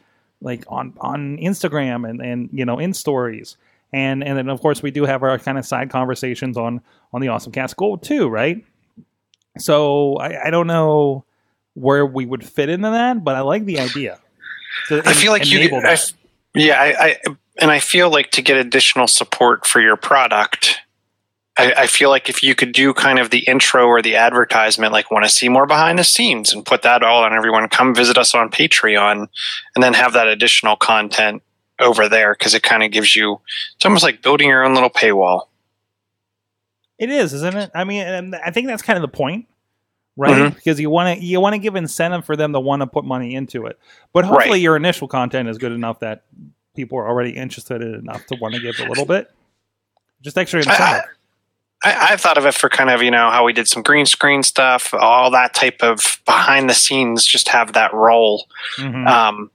[0.43, 3.58] like on on Instagram and and you know in stories
[3.93, 6.82] and and then of course we do have our kind of side conversations on
[7.13, 8.63] on the Awesome Cast Gold too, right?
[9.60, 11.25] So I, I don't know
[11.75, 14.19] where we would fit into that, but I like the idea.
[14.88, 15.60] To I feel like you.
[15.60, 16.13] enable I, that.
[16.56, 17.17] yeah, I, I
[17.62, 20.79] and I feel like to get additional support for your product,
[21.57, 24.91] I, I feel like if you could do kind of the intro or the advertisement,
[24.91, 27.93] like want to see more behind the scenes, and put that all on everyone, come
[27.93, 29.27] visit us on Patreon,
[29.75, 31.43] and then have that additional content
[31.79, 33.39] over there because it kind of gives you.
[33.75, 35.43] It's almost like building your own little paywall.
[36.97, 37.71] It is, isn't it?
[37.75, 39.45] I mean, I think that's kind of the point,
[40.15, 40.51] right?
[40.51, 40.55] Mhm.
[40.55, 43.03] Because you want to you want to give incentive for them to want to put
[43.05, 43.77] money into it,
[44.13, 44.61] but hopefully Right.
[44.61, 46.23] your initial content is good enough that
[46.75, 49.29] people are already interested in enough to want to give a little bit.
[50.21, 51.11] Just extra I, incentive.
[51.83, 54.43] I, thought of it for kind of you know how we did some green screen
[54.43, 57.25] stuff, all that type of behind the scenes.
[57.25, 58.47] Just have that role.
[58.77, 59.07] Mhm.
[59.07, 59.51] Um,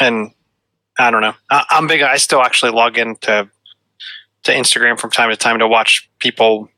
[0.00, 0.32] and
[0.98, 1.34] I don't know.
[1.50, 2.02] I, I'm big.
[2.02, 3.48] I still actually log into
[4.44, 6.68] to Instagram from time to time to watch people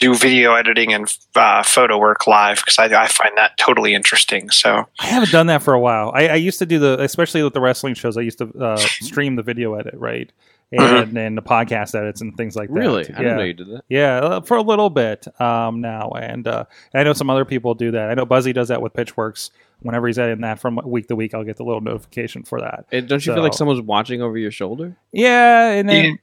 [0.00, 4.50] do video editing and uh, photo work live because I, I find that totally interesting.
[4.50, 6.10] So I haven't done that for a while.
[6.14, 8.16] I, I used to do the, especially with the wrestling shows.
[8.16, 10.30] I used to uh, stream the video edit, right,
[10.72, 12.74] and and the podcast edits and things like that.
[12.74, 13.04] Really?
[13.04, 13.18] I yeah.
[13.18, 13.84] didn't know you did that.
[13.88, 17.74] Yeah, uh, for a little bit um, now, and uh, I know some other people
[17.74, 18.10] do that.
[18.10, 19.50] I know Buzzy does that with Pitchworks.
[19.80, 22.86] Whenever he's editing that from week to week, I'll get the little notification for that.
[22.90, 24.96] Eh, don't you feel like someone's watching over your shoulder?
[25.12, 26.18] Yeah, and then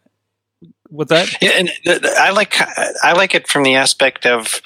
[0.89, 1.29] what's that?
[1.41, 2.55] yeah, and th- th- I like
[3.03, 4.61] I like it from the aspect of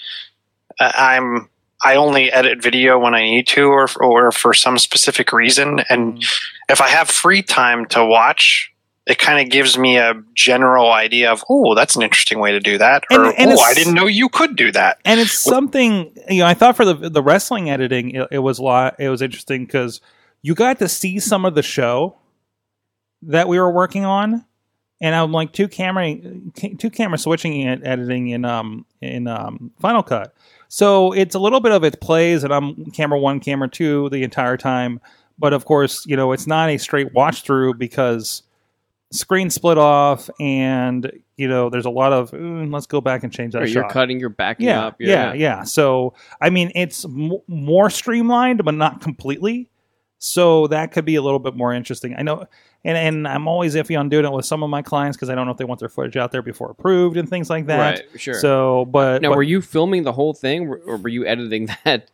[0.80, 1.50] uh, I'm
[1.84, 6.24] I only edit video when I need to or or for some specific reason, and
[6.70, 8.72] if I have free time to watch.
[9.08, 12.60] It kind of gives me a general idea of, oh, that's an interesting way to
[12.60, 14.98] do that, And- or and oh, I didn't know you could do that.
[15.06, 16.48] and it's something you know.
[16.48, 18.96] I thought for the the wrestling editing, it, it was a lot.
[19.00, 20.02] It was interesting because
[20.42, 22.18] you got to see some of the show
[23.22, 24.44] that we were working on,
[25.02, 26.16] and I'm like two camera
[26.80, 30.34] two camera switching and editing in um in um Final Cut.
[30.68, 34.24] So it's a little bit of it plays, and I'm camera one, camera two the
[34.24, 35.00] entire time.
[35.38, 38.42] But of course, you know, it's not a straight watch through because
[39.12, 43.32] screen split off, and you know, there's a lot of "Mm, let's go back and
[43.32, 44.96] change that Or you're shot cutting, you're backing yeah, up.
[45.00, 45.64] yeah, yeah.
[45.64, 49.70] So I mean, it's m- more streamlined, but not completely.
[50.18, 52.16] So that could be a little bit more interesting.
[52.18, 52.46] I know,
[52.84, 55.36] and and I'm always iffy on doing it with some of my clients because I
[55.36, 57.80] don't know if they want their footage out there before approved and things like that.
[57.80, 58.34] Right, sure.
[58.36, 62.10] So, but, now, but were you filming the whole thing, or were you editing that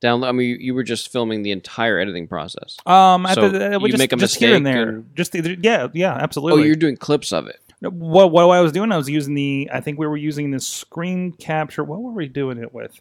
[0.00, 0.24] down?
[0.24, 2.76] I mean, you, you were just filming the entire editing process.
[2.86, 5.34] um, at so the, we you just, make a just here and there, and- just
[5.34, 6.62] either, yeah, yeah, absolutely.
[6.62, 7.60] Oh, you're doing clips of it.
[7.80, 9.70] what what I was doing, I was using the.
[9.72, 11.84] I think we were using the screen capture.
[11.84, 13.00] What were we doing it with?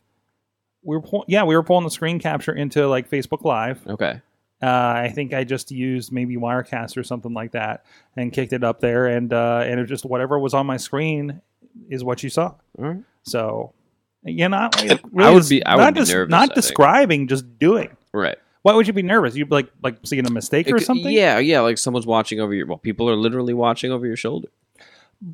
[0.84, 3.86] We were pull, yeah, we were pulling the screen capture into like Facebook Live.
[3.86, 4.22] Okay.
[4.62, 4.66] Uh,
[5.06, 7.86] I think I just used maybe Wirecast or something like that
[8.18, 11.42] and kicked it up there, and uh, and it just whatever was on my screen
[11.90, 12.56] is what you saw.
[12.78, 12.98] All right.
[13.24, 13.74] So,
[14.24, 14.70] you know,
[15.18, 16.56] I would be- I would not be des- nervous, I not think.
[16.56, 17.96] describing, just doing.
[18.14, 18.38] Right.
[18.62, 19.36] Why would you be nervous?
[19.36, 21.12] You'd like like seeing a mistake or something.
[21.12, 21.62] Yeah, yeah.
[21.62, 22.66] Like someone's watching over your.
[22.68, 24.50] Well, people are literally watching over your shoulder.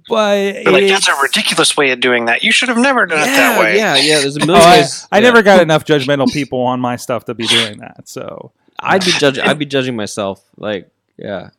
[0.08, 2.44] but But like that's a ridiculous way of doing that.
[2.44, 3.78] You should have never done it that way.
[3.78, 4.20] yeah, yeah.
[4.20, 5.08] There's a Oh, million I, ways.
[5.12, 5.24] I yeah.
[5.24, 8.08] never got enough judgmental people on my stuff to be doing that.
[8.08, 9.44] So I'd be judging.
[9.44, 10.44] I'd be judging myself.
[10.58, 11.50] Like, yeah,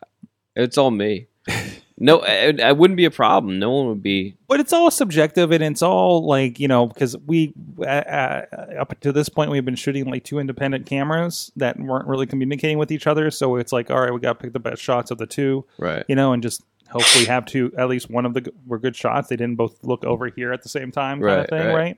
[0.55, 1.27] it's all me.
[1.99, 3.59] No, it, it wouldn't be a problem.
[3.59, 4.37] No one would be.
[4.49, 8.43] but it's all subjective and it's all like you know because we uh,
[8.79, 12.77] up to this point we've been shooting like two independent cameras that weren't really communicating
[12.79, 15.11] with each other so it's like all right we got to pick the best shots
[15.11, 16.05] of the two Right.
[16.09, 19.29] you know and just hopefully have two at least one of the were good shots
[19.29, 21.97] they didn't both look over here at the same time kind of thing right.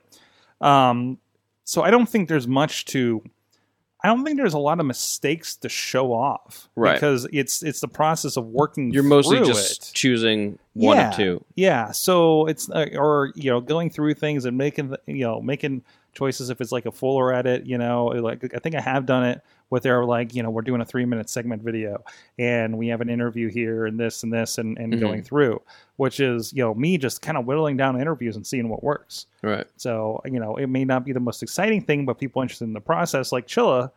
[0.61, 0.89] right.
[0.89, 1.17] um
[1.65, 3.21] so i don't think there's much to
[4.03, 6.93] i don't think there's a lot of mistakes to show off Right.
[6.93, 9.93] because it's it's the process of working You're mostly just it.
[9.93, 11.09] choosing one Yeah.
[11.09, 11.45] or two.
[11.55, 15.83] Yeah, so it's uh, or you know going through things and making you know making
[16.13, 17.65] choices if it's like a fuller edit.
[17.65, 20.61] You know, like I think I have done it with their like you know we're
[20.61, 22.03] doing a three minute segment video
[22.37, 24.99] and we have an interview here and this and this and, and Mhm.
[24.99, 25.61] going through,
[25.97, 29.27] which is you know me just kind of whittling down interviews and seeing what works.
[29.43, 29.67] Right.
[29.77, 32.73] So you know it may not be the most exciting thing, but people interested in
[32.73, 33.91] the process like Chilla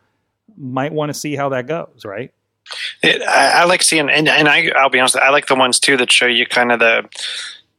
[0.57, 2.33] might want to see how that goes, right?
[3.03, 5.81] It, I, I like seeing, and, and I, I'll be honest, I like the ones
[5.81, 7.09] too that show you kind of the,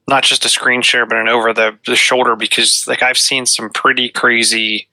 [0.07, 3.45] not just a screen share, but an over the, the shoulder because like I've seen
[3.45, 4.87] some pretty crazy,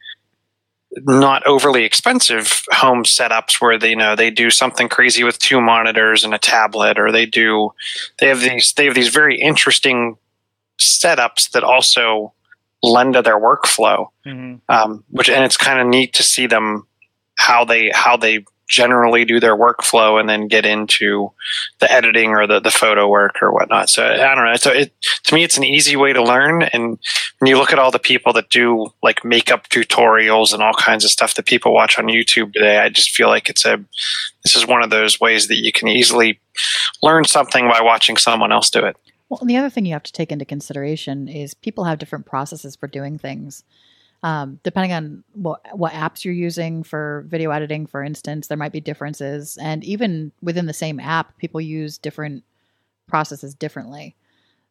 [0.98, 5.60] not overly expensive home setups where they you know they do something crazy with two
[5.60, 7.72] monitors and a tablet, or they do,
[8.18, 10.16] they have these, they have these very interesting
[10.80, 12.32] setups that also
[12.82, 14.08] lend to their workflow.
[14.24, 16.86] Hmm um, which and it's kind of neat to see them
[17.38, 21.32] how they how they generally do their workflow and then get into
[21.80, 23.90] the editing or the, the photo work or whatnot.
[23.90, 24.56] So I don't know.
[24.56, 26.62] So it to me, it's an easy way to learn.
[26.62, 26.98] And
[27.38, 31.04] when you look at all the people that do like makeup tutorials and all kinds
[31.04, 33.84] of stuff that people watch on YouTube today, I just feel like it's a
[34.44, 36.40] this is one of those ways that you can easily
[37.02, 38.96] learn something by watching someone else do it.
[39.28, 42.76] Well, the other thing you have to take into consideration is people have different processes
[42.76, 43.64] for doing things.
[44.22, 48.72] Um, depending on what what apps you're using for video editing, for instance, there might
[48.72, 52.44] be differences, and even within the same app, people use different
[53.06, 54.14] processes differently.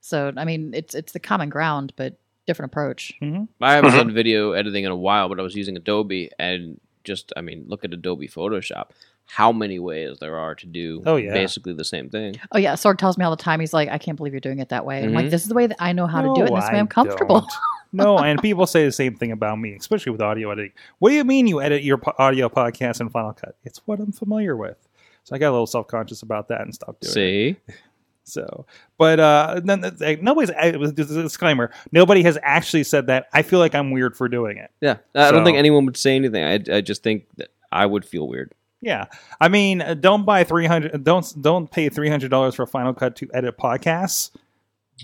[0.01, 3.13] So, I mean, it's it's the common ground, but different approach.
[3.21, 3.95] I haven't Mhm.
[3.95, 7.65] done video editing in a while, but I was using Adobe and just, I mean,
[7.67, 8.89] look at Adobe Photoshop.
[9.31, 11.31] How many ways there are to do Oh, yeah.
[11.33, 12.35] basically the same thing.
[12.51, 13.59] Oh yeah, Sorg tells me all the time.
[13.59, 15.03] He's like, I can't believe you're doing it that way.
[15.03, 15.29] I'm like, Mhm.
[15.31, 16.73] this is the way that I know how to do it, and this is the
[16.73, 17.41] way I I'm comfortable.
[17.41, 17.51] don't.
[17.93, 20.71] no, and people say the same thing about me, especially with audio editing.
[20.97, 23.55] What do you mean you edit your po- audio podcast in Final Cut?
[23.63, 24.77] It's what I'm familiar with.
[25.25, 27.13] So I got a little self conscious about that and stopped doing it.
[27.13, 27.55] See?
[28.25, 28.67] So,
[28.99, 31.71] but uh, nobody's it was just a disclaimer.
[31.91, 33.25] Nobody has actually said that.
[33.33, 34.69] I feel like I'm weird for doing it.
[34.81, 34.97] Yeah.
[35.15, 36.43] I don't think anyone would say anything.
[36.43, 38.53] I, I just think that I would feel weird.
[38.81, 39.05] Yeah,
[39.41, 41.03] I mean, uh, don't buy three hundred.
[41.03, 44.31] Don't don't pay three hundred dollars for Final Cut to edit podcasts.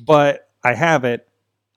[0.05, 1.27] But I have it.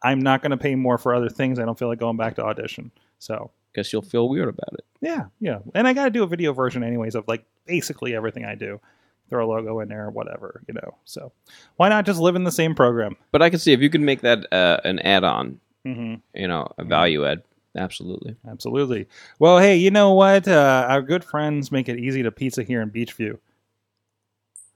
[0.03, 1.59] I'm not going to pay more for other things.
[1.59, 2.91] I don't feel like going back to audition.
[3.19, 4.85] So Guess you'll feel weird about it.
[5.01, 8.45] yeah, yeah, and I got to do a video version anyways of like basically everything
[8.45, 8.81] I do.
[9.29, 10.95] Throw a logo in there or whatever, you know.
[11.05, 11.33] So
[11.77, 13.15] why not just live in the same program?
[13.31, 16.49] But I can see if you can make that uh, an add on, hmm you
[16.49, 17.43] know, a value add,
[17.76, 18.37] absolutely.
[18.48, 19.07] Absolutely.
[19.38, 20.48] Well, hey, you know what?
[20.48, 23.38] Uh, our good friends make it easy to pizza here in Beechview.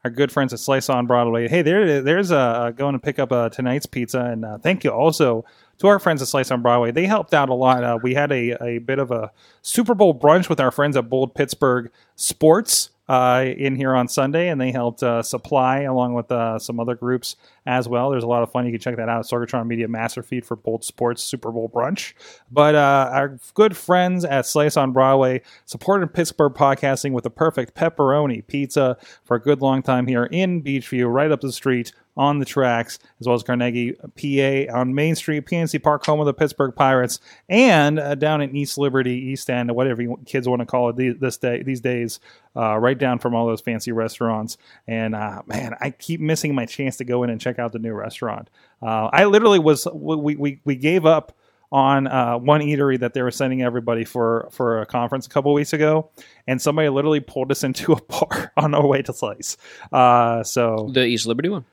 [0.05, 1.47] Our good friends at Slice on Broadway.
[1.47, 4.91] Hey, there, there's uh, going to pick up uh, tonight's pizza, and uh, thank you
[4.91, 5.45] also
[5.79, 6.91] to our friends at Slice on Broadway.
[6.91, 7.85] They helped out a lot.
[7.85, 9.31] Uh, we had a, a bit of a
[9.63, 14.49] Super Bowl brunch with our friends at Bold Pittsburgh Sports uh, in here on Sunday,
[14.49, 17.37] and they helped uh, supply along with uh, some other groups
[17.67, 18.11] as well.
[18.11, 18.65] There's a lot of fun.
[18.65, 19.21] You can check that out.
[19.21, 22.15] At Sorgatron Media Master Feed for Bold Sports Super Bowl brunch.
[22.51, 27.75] But uh, our good friends at Slice on Broadway supported Pittsburgh podcasting with the perfect
[27.75, 32.39] pepperoni pizza for a good long time here in Beechview, right up the street on
[32.39, 36.35] the tracks, as well as Carnegie, PA, on Main Street, PNC Park, home of the
[36.35, 40.67] Pittsburgh Pirates, and uh, down in East Liberty, East End, whatever you kids want to
[40.67, 42.21] call it these, this day, these days,
[42.57, 44.59] uh, right down from all those fancy restaurants.
[44.87, 47.79] And uh, man, I keep missing my chance to go in and check out the
[47.79, 48.51] new restaurant.
[48.83, 51.37] Uh, I literally was we we we gave up
[51.73, 55.53] on uh, one eatery that they were sending everybody for for a conference a couple
[55.55, 56.11] weeks ago,
[56.47, 59.57] and somebody literally pulled us into a bar on our way to Slice.
[59.91, 61.65] Uh, so The East Liberty one.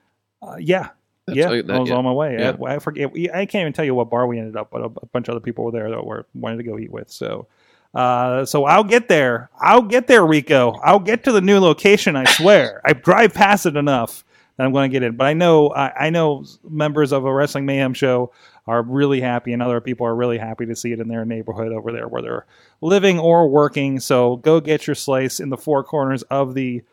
[0.42, 0.90] Uh, yeah.
[1.26, 1.96] That's- yeah, uh, that- I was yeah.
[1.96, 2.38] on my way.
[2.40, 2.56] Yeah.
[2.66, 3.12] I, I forget.
[3.34, 5.34] I can't even tell you what bar we ended up, but a, a bunch of
[5.34, 7.12] other people were there that were wanted to go eat with.
[7.12, 7.48] So,
[7.94, 9.50] uh, so I'll get there.
[9.60, 10.72] I'll get there, Rico.
[10.84, 12.16] I'll get to the new location.
[12.16, 12.82] I swear.
[12.86, 14.24] I drive past it enough
[14.58, 15.16] that I'm going to get in.
[15.16, 18.32] But I know, I, I know members of a Wrestling Mayhem show
[18.68, 21.72] are really happy, and other people are really happy to see it in their neighborhood
[21.72, 22.46] over there where they're
[22.82, 24.00] living or working.
[24.00, 26.84] So go get your slice in the four corners of the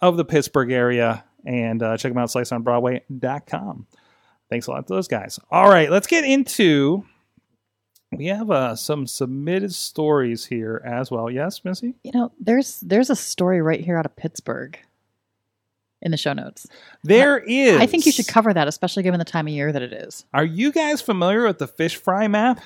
[0.00, 3.86] of the Pittsburgh area and uh, check them out sliceonbroadway.com.
[4.50, 5.40] Thanks a lot to those guys.
[5.50, 7.04] All right, let's get into.
[8.12, 11.30] We have uh, some submitted stories here as well.
[11.30, 11.94] Yes, Missy?
[12.04, 14.78] You know, there's there's a story right here out of Pittsburgh
[16.02, 16.66] in the show notes.
[17.02, 17.80] There is.
[17.80, 20.26] I think you should cover that, especially given the time of year that it is.
[20.34, 22.60] Are you guys familiar with the fish fry map?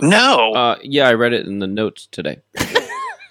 [0.00, 0.52] No.
[0.52, 2.38] Uh, yeah, I read it in the notes today.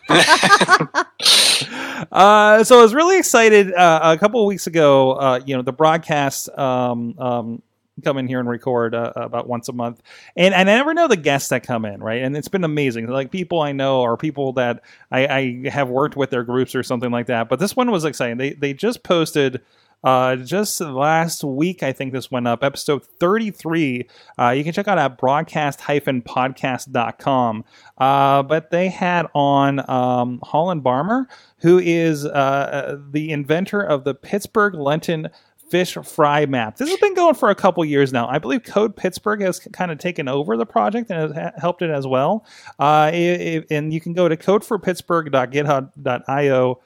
[2.11, 5.13] uh, so I was really excited uh, a couple of weeks ago.
[5.13, 7.61] Uh, you know, the broadcast um, um,
[8.03, 10.01] come in here and record uh, about once a month,
[10.35, 12.23] and, and I never know the guests that come in, right?
[12.23, 13.07] And it's been amazing.
[13.07, 16.81] Like people I know or people that I, I have worked with their groups or
[16.81, 17.47] something like that.
[17.47, 18.37] But this one was exciting.
[18.37, 19.61] They they just posted.
[20.03, 24.07] Uh, just last week, I think this went up, episode 33.
[24.39, 27.65] Uh, you can check out at broadcast-podcast.com.
[27.97, 31.25] Uh, but they had on um, Hollen Barmer,
[31.59, 35.27] who is uh, the inventor of the Pittsburgh Lenten
[35.69, 36.77] fish fry map.
[36.77, 38.27] This has been going for a couple years now.
[38.27, 41.91] I believe Code Pittsburgh has kind of taken over the project and has helped it
[41.91, 42.43] as well.
[42.79, 46.79] Uh, i- i- and you can go to codeforpittsburgh.github.io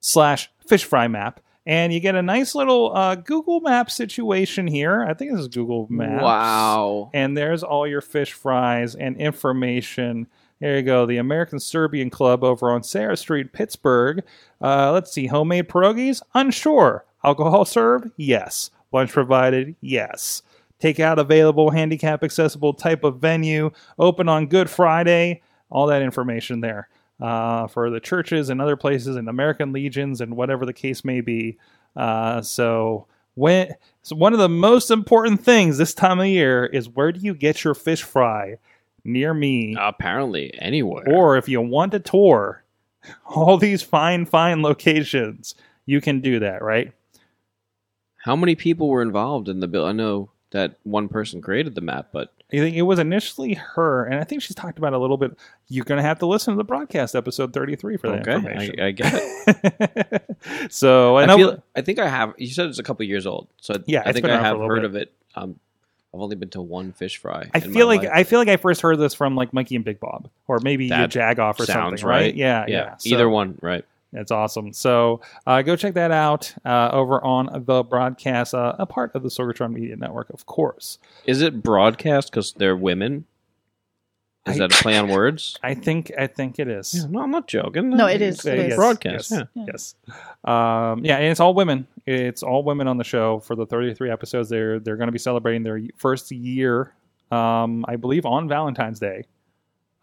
[0.00, 1.38] slash fish fry map.
[1.66, 5.04] And you get a nice little uh, Google Map situation here.
[5.04, 6.22] I think this is Google Maps.
[6.22, 7.10] Wow.
[7.12, 10.26] And there's all your fish fries and information.
[10.60, 11.06] There you go.
[11.06, 14.22] The American Serbian Club over on Sarah Street, Pittsburgh.
[14.60, 15.26] Uh, let's see.
[15.26, 16.22] Homemade pierogies?
[16.34, 17.04] Unsure.
[17.22, 18.10] Alcohol served?
[18.16, 18.70] Yes.
[18.90, 19.76] Lunch provided?
[19.80, 20.42] Yes.
[20.82, 23.70] Takeout available, handicap accessible type of venue.
[23.98, 25.42] Open on Good Friday.
[25.70, 26.88] All that information there
[27.20, 31.20] uh, for the churches and other places and American legions and whatever the case may
[31.20, 31.58] be.
[31.96, 36.88] Uh, so when so one of the most important things this time of year is
[36.88, 38.56] where do you get your fish fry
[39.04, 41.04] near me, Apparently, anywhere.
[41.08, 42.64] or if you want to tour
[43.26, 45.54] all these fine fine locations,
[45.86, 46.92] you can do that, right?
[48.24, 49.86] How many people were involved in the bill?
[49.86, 54.04] I know that one person created the map, but I think it was initially her,
[54.04, 55.36] and I think she's talked about it a little bit.
[55.68, 58.80] You're going to have to listen to the broadcast episode 33 for that okay, information.
[58.80, 60.36] I, I get it.
[60.72, 62.34] so I I, feel, I think I have.
[62.38, 64.84] You said it's a couple years old, so Yeah, I think I have heard bit.
[64.84, 65.12] of it.
[65.34, 65.60] Um,
[66.12, 67.48] I've only been to one fish fry.
[67.54, 68.10] I feel like life.
[68.12, 70.84] I feel like I first heard this from like Mikey and Big Bob, or maybe
[70.84, 72.22] you That Jagoff or something, right?
[72.22, 72.34] right.
[72.34, 72.74] Yeah, yeah.
[72.74, 73.84] yeah, So either one, right?
[74.12, 74.72] That's awesome.
[74.72, 79.22] So uh, go check that out uh, over on the broadcast, uh, a part of
[79.22, 80.98] the Sorgatron Media Network, of course.
[81.26, 83.26] Is it broadcast because they're women?
[84.46, 85.56] Is I- that a play on words?
[85.62, 86.94] I think I think it is.
[86.94, 87.90] Yeah, no, I'm not joking.
[87.90, 88.44] No, it is.
[88.46, 89.30] It yes, broadcast.
[89.30, 89.64] Yes, Yeah.
[89.68, 89.94] yes.
[90.44, 91.86] Um, yeah, and it's all women.
[92.06, 94.48] It's all women on the show for the 33 episodes.
[94.48, 96.94] They're they're going to be celebrating their first year,
[97.30, 99.24] um, I believe, on Valentine's Day,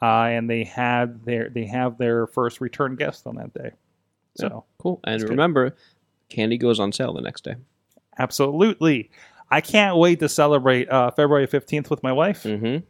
[0.01, 3.71] uh, and they had their they have their first return guest on that day.
[4.37, 4.99] So Cool.
[5.03, 5.31] And That's good.
[5.31, 5.75] remember,
[6.29, 7.55] candy goes on sale the next day.
[8.19, 9.09] absolutely,
[9.49, 12.43] I can't wait to celebrate uh, February 15th with my wife.
[12.43, 12.83] Mm-hmm.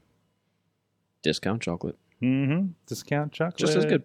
[1.23, 2.67] Discount chocolate, Mm-hmm.
[2.87, 4.03] Discount chocolate, just as good.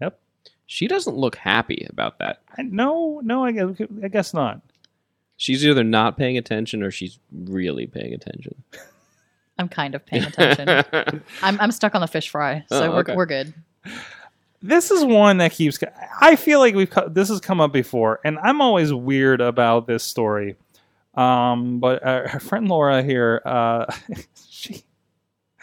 [0.00, 0.18] Yep.
[0.66, 2.42] She doesn't look happy about that.
[2.56, 3.66] I, no, no, I guess,
[4.02, 4.60] I guess not.
[5.36, 8.62] She's either not paying attention or she's really paying attention.
[9.58, 11.22] I'm kind of paying attention.
[11.42, 13.52] I'm, I'm stuck on the fish fry, so Oh, we're, we're good.
[14.62, 15.78] This is one that keeps
[16.20, 20.04] i feel like we've this has come up before and i'm always weird about this
[20.04, 20.56] story
[21.14, 23.86] um but our friend laura here uh
[24.50, 24.82] she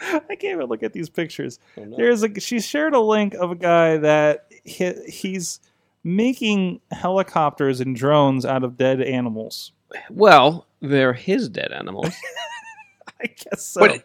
[0.00, 1.96] i can't even look at these pictures Oh, no.
[1.96, 5.60] there's a she shared a link of a guy that he, he's
[6.04, 9.72] making helicopters and drones out of dead animals
[10.08, 12.14] Well, they're his dead animals.
[13.22, 14.04] i guess so What-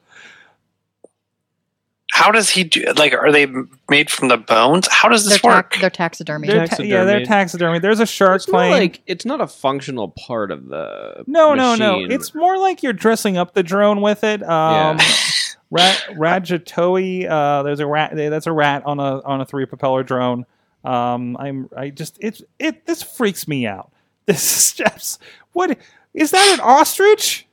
[2.15, 2.81] How does he do?
[2.95, 3.45] Like, are they
[3.89, 4.87] made from the bones?
[4.89, 5.71] How does They're, this work?
[5.71, 6.47] tax, they're taxidermy.
[6.47, 7.25] they're ta- yeah they're Taxidermy.
[7.25, 11.25] taxidermy there's a shark it's not playing like it's not a functional part of the.
[11.27, 11.97] No, no, no.
[11.99, 12.11] machine.
[12.13, 14.41] It's more like you're dressing up the drone with it.
[14.43, 15.05] Um, Yeah.
[15.71, 17.29] rat, Rajatoe.
[17.29, 18.13] Uh, there's a rat.
[18.15, 20.45] That's a rat on a on a three propeller drone.
[20.85, 21.69] Um, I'm.
[21.75, 22.17] I just.
[22.21, 22.41] It.
[22.59, 22.85] It.
[22.85, 23.91] This freaks me out.
[24.25, 25.21] This is just.
[25.51, 25.77] What
[26.13, 26.53] is that?
[26.53, 27.45] An ostrich?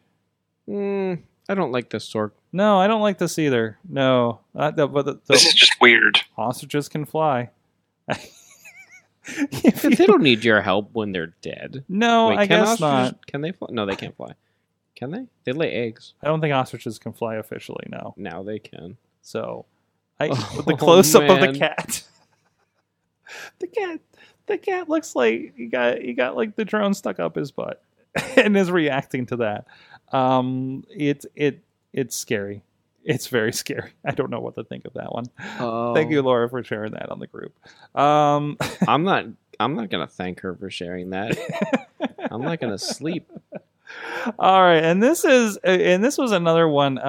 [0.69, 2.33] Mm, I don't like this sort.
[2.53, 3.79] No, I don't like this either.
[3.89, 6.21] No, uh, the, but the, This is just weird.
[6.37, 7.51] ostriches can fly.
[9.25, 11.85] If They don't need your help when they're dead.
[11.89, 13.27] no, Wait, I can guess ostriches- not.
[13.27, 13.69] Can they fly?
[13.71, 14.35] No, they can't fly.
[14.97, 15.27] Can they?
[15.45, 16.15] They lay eggs.
[16.23, 17.87] I don't think ostriches can fly officially.
[17.89, 18.15] No.
[18.17, 18.97] Now they can.
[19.23, 19.65] So,
[20.19, 22.03] I Oh, the close up of the cat.
[23.61, 24.01] the cat,
[24.47, 27.81] the cat looks like he got he got like the drone stuck up his butt,
[28.37, 29.67] and is reacting to that.
[30.13, 31.63] Um, it it
[31.93, 32.63] it's scary.
[33.05, 33.93] It's very scary.
[34.05, 35.27] I don't know what to think of that one.
[35.59, 37.55] Oh, Thank you, Laura, for sharing that on the group.
[37.97, 38.57] Um,
[38.89, 39.27] I'm not.
[39.61, 41.37] I'm not gonna thank her for sharing that.
[42.31, 43.31] I'm not gonna sleep.
[44.39, 47.03] all right, and this is and this was another one uh,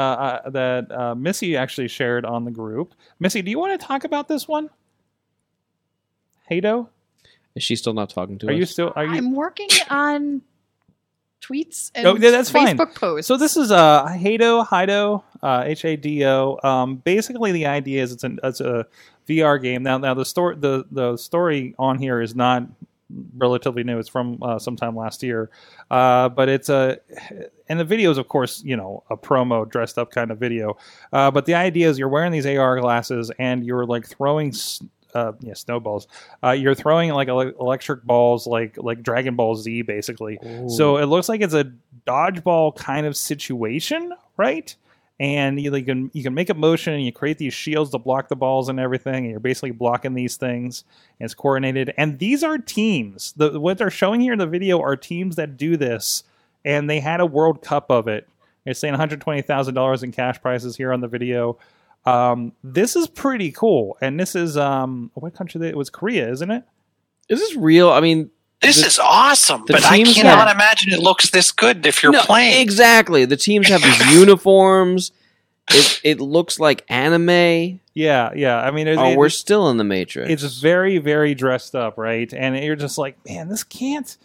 [0.46, 2.93] uh, that uh, Missy actually shared on the group.
[3.19, 4.69] Missy, do you want to talk about this one?
[6.52, 6.89] Hado,
[7.56, 8.58] Is she still not talking to are us?
[8.58, 8.93] you still?
[8.96, 9.13] Are you?
[9.13, 10.41] I'm working on
[11.43, 12.77] tweets and Oh, yeah, that's fine.
[12.77, 13.27] Facebook posts.
[13.27, 16.58] So this is uh Hado Hido uh, H A D O.
[16.63, 18.86] Um, basically, the idea is it's an it's a
[19.27, 19.84] VR game.
[19.84, 22.63] Now, now the story the the story on here is not
[23.38, 23.99] relatively new.
[23.99, 25.49] It's from uh, sometime last year,
[25.91, 26.97] uh, but it's a
[27.67, 30.77] and the video is of course you know a promo dressed up kind of video.
[31.12, 34.54] Uh, but the idea is you're wearing these AR glasses and you're like throwing.
[35.14, 36.08] Uh, yeah, snowballs.
[36.44, 40.40] Uh, you're throwing like ele- electric balls, like like Dragon Ball Z, basically.
[40.70, 41.72] So it looks like it's a
[42.08, 44.76] dodgeball kind of situation, right?
[45.20, 48.00] And you, you can you can make a motion and you create these shields to
[48.00, 50.84] block the balls and everything, and you're basically blocking these things.
[51.20, 53.34] And it's coordinated, and these are teams.
[53.38, 56.24] The what they're showing here in the video are teams that do this,
[56.66, 58.28] and they had a World Cup of it.
[58.66, 61.58] They're saying one hundred twenty thousand dollars in cash prizes here on the video.
[62.06, 65.60] Um, this is pretty cool, and this is um, what country?
[65.60, 66.63] That, it was Korea, isn't it?
[67.29, 67.89] Is this real?
[67.89, 68.29] I mean,
[68.62, 72.01] This The- is awesome, the but I cannot have- imagine it looks this good if
[72.04, 72.62] you're no, playing.
[72.62, 73.25] exactly.
[73.25, 75.12] The teams have these uniforms.
[75.69, 77.79] It it looks like anime.
[77.93, 78.58] Yeah, yeah.
[78.58, 80.29] I mean, it, Oh, it- we're still in the Matrix.
[80.29, 82.33] it's very, very dressed up, right?
[82.33, 84.17] And you're just like, man, this can't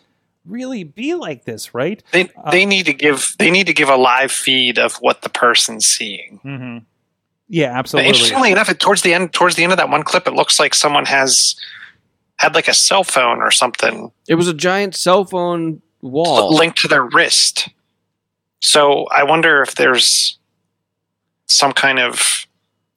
[0.47, 2.03] really be like this, right?
[2.13, 5.23] They Uh, they need to give they need to give a live feed of what
[5.23, 6.41] the person's seeing.
[6.45, 6.79] Mm-hmm.
[7.49, 8.09] Yeah, But absolutely.
[8.09, 10.59] interestingly enough, it, towards the end towards the end of that one clip, it looks
[10.59, 11.55] like someone has
[12.37, 16.55] had like a cell phone or something it was a giant cell phone wall.
[16.55, 17.69] linked to their wrist.
[18.61, 20.39] So I wonder if there's
[21.47, 22.47] some kind of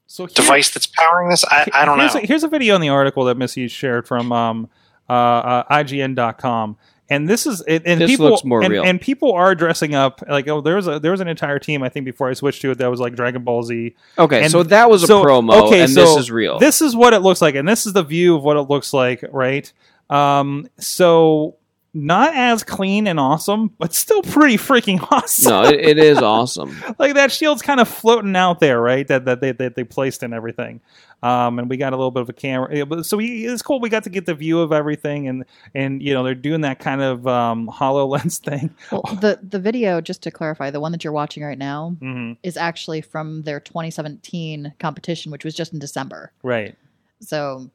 [0.08, 1.46] So here- device that's powering this.
[1.46, 2.22] I, I don't here's know.
[2.22, 4.70] A, here's a video in the article that Missy shared from um,
[5.10, 6.78] uh, uh, IGN.com.
[7.12, 8.84] And this is and and This people looks more and, real.
[8.84, 11.84] and people are dressing up like oh there was a there was an entire team
[11.84, 14.52] I think before I switched to it that was like Dragon Ball Z okay, and
[14.52, 16.58] so that was a promo, okay, and so this is real.
[16.58, 18.94] This is what it looks like, and this is the view of what it looks
[18.94, 19.72] like, right?
[20.10, 21.58] Um, so
[21.94, 25.52] not as clean and awesome, but still pretty freaking awesome.
[25.52, 26.82] no, it, it is awesome.
[27.00, 29.08] like that shield's kind of floating out there, right?
[29.08, 30.82] That that they that they placed in everything.
[31.24, 33.80] Um, and we got a little bit of a camera, so we, it's cool.
[33.80, 36.80] We got to get the view of everything, and and you know they're doing that
[36.80, 38.74] kind of um, Hololens thing.
[38.92, 42.34] Well, the the video, just to clarify, the one that you're watching right now hmm
[42.44, 46.32] is actually from their 2017 competition, which was just in December.
[46.42, 46.76] Right.
[47.20, 47.70] So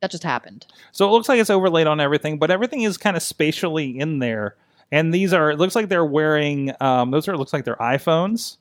[0.00, 0.66] that just happened.
[0.92, 4.18] So it looks like it's overlaid on everything, but everything is kind of spatially in
[4.18, 4.56] there.
[4.90, 7.76] And these are it looks like they're wearing um, those are it looks like they're
[7.76, 8.56] iPhones.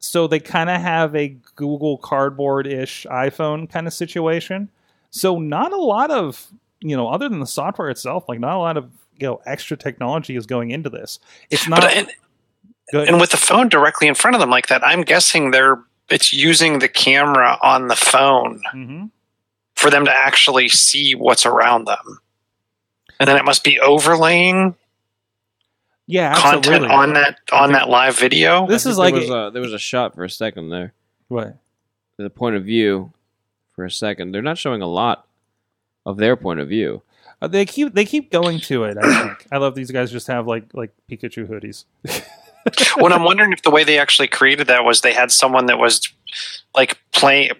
[0.00, 4.68] So they kind of have a Google Cardboard ish iPhone kind of situation.
[5.10, 6.48] So not a lot of
[6.80, 9.76] you know other than the software itself, like not a lot of you know extra
[9.76, 11.18] technology is going into this.
[11.50, 14.86] It's not But and, and with the phone directly in front of them like that,
[14.86, 19.06] I'm guessing they're it's using the camera on the phone hmm
[19.78, 22.18] for them to actually see what's around them.
[23.20, 24.74] And then it must be overlaying
[26.06, 28.66] Yeah, content on that on that live video.
[28.66, 30.94] This is like there was, a, there was a shot for a second there.
[31.28, 31.56] what?
[32.16, 33.12] The point of view
[33.76, 34.32] for a second.
[34.32, 35.26] They're not showing a lot
[36.04, 37.02] of their point of view.
[37.40, 38.96] Uh, they keep they keep going to it.
[39.00, 40.10] I think I love these guys.
[40.10, 41.84] Just have like like Pikachu hoodies.
[42.96, 45.78] when I'm wondering if the way they actually created that was they had someone that
[45.78, 46.12] was
[46.74, 47.50] like playing,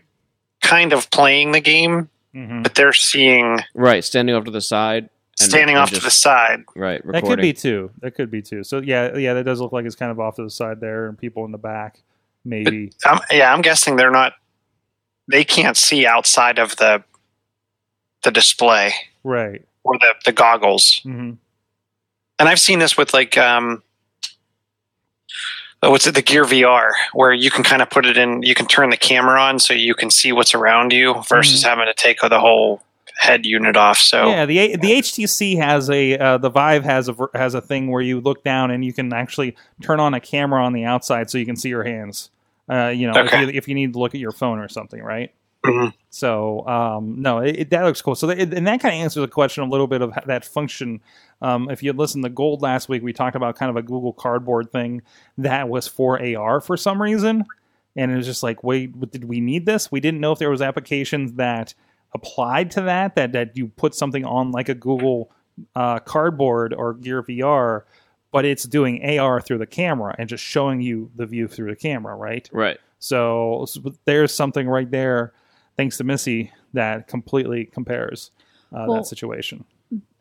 [0.61, 5.05] kind of playing the game, hmm but they're seeing Right, standing off to the side.
[5.05, 5.11] and-
[5.51, 6.65] standing and off to the side.
[6.77, 7.91] Right, That could be two.
[8.01, 8.65] That could be two.
[8.65, 11.07] So yeah, yeah, that does look like it's kind of off to the side there,
[11.07, 12.03] and people in the back,
[12.45, 12.93] maybe.
[13.05, 14.35] I'm, yeah, I'm guessing they're not.
[15.31, 17.03] They can't see outside of the
[18.25, 18.93] the display
[19.25, 19.63] right.
[19.85, 21.01] or the the goggles.
[21.05, 21.33] hmm
[22.41, 23.83] And I've seen this with like um,
[25.83, 26.14] oh, what's it?
[26.14, 28.43] The Gear VR, where you can kind of put it in.
[28.43, 31.87] You can turn the camera on so you can see what's around you versus having
[31.87, 32.83] to take the whole
[33.16, 33.99] head unit off.
[33.99, 37.91] So Yeah, the the HTC has a uh, the Vive has a has a thing
[37.91, 41.29] where you look down and you can actually turn on a camera on the outside
[41.31, 42.31] so you can see your hands.
[42.70, 43.43] Uh, you know, Okay.
[43.45, 45.33] if, you, if you need to look at your phone or something, right?
[45.65, 45.93] Mhm.
[46.11, 48.15] So um, no, it, it- that looks cool.
[48.15, 51.01] So that, and that kind of answers the question a little bit of that function.
[51.43, 53.83] Um, if you had listened to Gold last week, we talked about kind of a
[53.83, 55.03] Google Cardboard thing
[55.37, 57.45] that was for AR for some reason,
[57.97, 59.91] and it was just like, wait, did we need this?
[59.93, 61.75] We didn't know if there was applications that
[62.15, 65.31] applied to that that that you put something on like a Google
[65.75, 67.83] uh, Cardboard or Gear VR,
[68.33, 71.77] but it's doing AR through the camera and just showing you the view through the
[71.77, 72.49] camera, right?
[72.53, 72.79] Right.
[73.01, 75.33] So, so there's something right there,
[75.79, 78.31] thanks to Missy, that completely compares
[78.74, 79.64] uh, Well- that situation.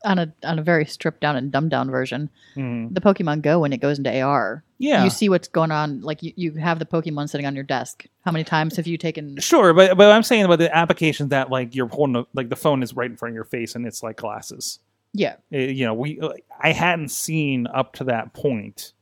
[0.06, 2.94] On a on a very stripped down and dumbed down version, Mhm.
[2.94, 6.02] the Pokemon Go when it goes into AR, Yeah, you see what's going on.
[6.02, 8.06] Like you, you have the Pokemon sitting on your desk.
[8.24, 9.36] How many times have you taken?
[9.40, 12.56] sure, but but I'm saying about the applications that like you're holding, a, like the
[12.56, 14.80] phone is right in front of your face and it's like glasses.
[15.14, 16.22] Yeah, Uh, you know, we
[16.62, 18.94] I hadn't seen up to that point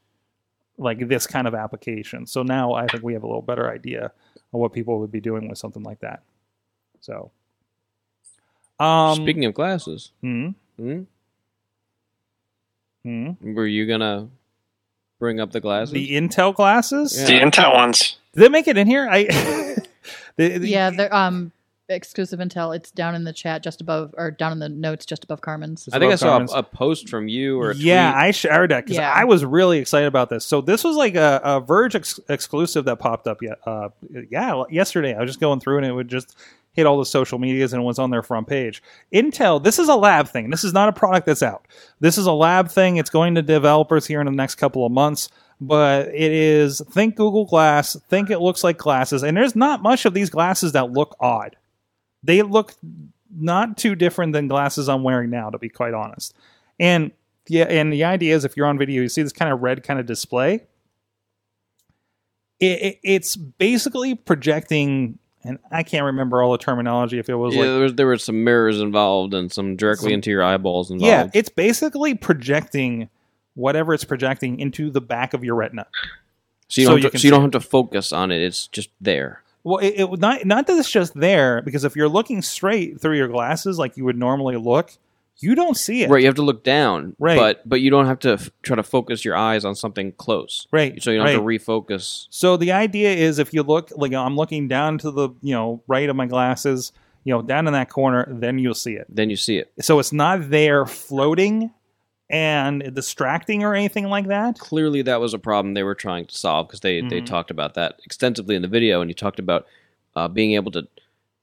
[0.78, 2.26] like this kind of application.
[2.26, 5.22] So now I think we have a little better idea of what people would be
[5.22, 6.24] doing with something like that.
[7.06, 7.30] So,
[8.80, 10.49] um, Speaking of glasses, hmm,
[10.80, 11.01] hmm,
[13.03, 13.53] hmm.
[13.53, 14.28] were you gonna
[15.20, 15.93] bring up the glasses?
[15.93, 17.16] the Intel glasses.
[17.16, 17.26] Yeah.
[17.28, 18.18] the Intel ones.
[18.34, 19.08] Did they make it in here?
[19.08, 19.24] I
[20.36, 20.89] the, the- yeah.
[20.89, 21.51] They're um
[21.90, 22.76] exclusive intel.
[22.76, 25.88] It's down in the chat just above, or down in the notes just above Carmen's.
[25.92, 28.24] I think I saw a, a post from you or a yeah, tweet.
[28.24, 29.12] I shared that because Yeah.
[29.12, 30.46] I was really excited about this.
[30.46, 33.60] So this was like a, a Verge ex- exclusive that popped up yet.
[33.66, 33.90] Uh,
[34.30, 36.36] yeah, yesterday I was just going through and it would just
[36.74, 38.84] hit all the social medias and it was on their front page.
[39.14, 40.50] Intel, this is a lab thing.
[40.50, 41.66] This is not a product that's out.
[42.02, 42.98] This is a lab thing.
[42.98, 45.30] It's going to developers here in the next couple of months.
[45.62, 50.04] But it is think Google Glass, think it looks like glasses, and there's not much
[50.04, 51.56] of these glasses that look odd.
[52.26, 52.74] They look
[53.38, 56.34] not too different than glasses I'm wearing now, to be quite honest.
[56.80, 57.12] And
[57.48, 59.84] yeah, and the idea is if you're on video, you see this kind of red
[59.84, 60.64] kind of display.
[62.60, 67.20] It, it, it's basically projecting, and I can't remember all the terminology.
[67.20, 70.08] If it was yeah, like there, was, there were some mirrors involved and some directly
[70.08, 71.08] Some- into your eyeballs involved.
[71.08, 73.10] Yeah, it's basically projecting
[73.54, 75.88] whatever it's projecting into the back of your retina.
[76.68, 78.42] so you don't, you have to, so you don't have to focus on it.
[78.42, 79.44] It's just there.
[79.66, 83.18] Well, it, it not not that it's just there because if you're looking straight through
[83.18, 84.91] your glasses like you would normally look,
[85.38, 86.09] you don't see it.
[86.11, 87.16] Right, you have to look down.
[87.18, 87.36] Right.
[87.36, 90.68] But but you don't have to f- try to focus your eyes on something close.
[90.72, 92.28] Right, So you don't have to refocus.
[92.30, 95.82] So the idea is if you look like I'm looking down to the you know
[95.88, 96.91] right of my glasses,
[97.24, 99.07] you know down in that corner, then you'll see it.
[99.09, 99.72] Then you see it.
[99.82, 101.74] So it's not there floating
[102.30, 104.58] and distracting or anything like that.
[104.60, 107.26] Clearly, that was a problem they were trying to solve because they, they Mhm.
[107.26, 109.66] talked about that extensively in the video, and you talked about
[110.16, 110.88] uh, being able to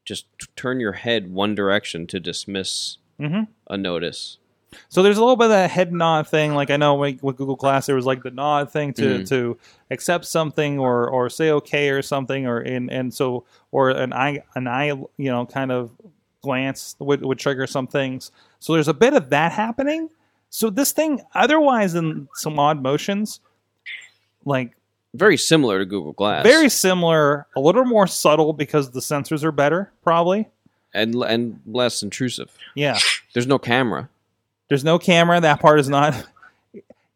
[0.04, 3.46] just t- turn your head one direction to dismiss Mhm.
[3.68, 4.38] a notice.
[4.88, 6.54] So there's a little bit of that head nod thing.
[6.54, 9.28] Like I know with Google Glass, there was like the nod thing to, Mhm.
[9.28, 9.58] to
[9.90, 14.42] accept something or, or say okay or something, or and and so or an eye
[14.54, 15.90] an eye you know kind of
[16.42, 18.32] glance would would trigger some things.
[18.58, 20.08] So there's a bit of that happening.
[20.54, 23.40] So this thing, otherwise than some odd motions,
[24.44, 24.76] like
[25.14, 26.42] Very similar to Google Glass.
[26.44, 30.48] very similar, a little more subtle because the sensors are better, probably.
[30.92, 32.50] and and less intrusive.
[32.74, 32.98] Yeah.
[33.32, 34.10] There's no camera.
[34.68, 35.40] There's no camera.
[35.40, 36.14] That part is not.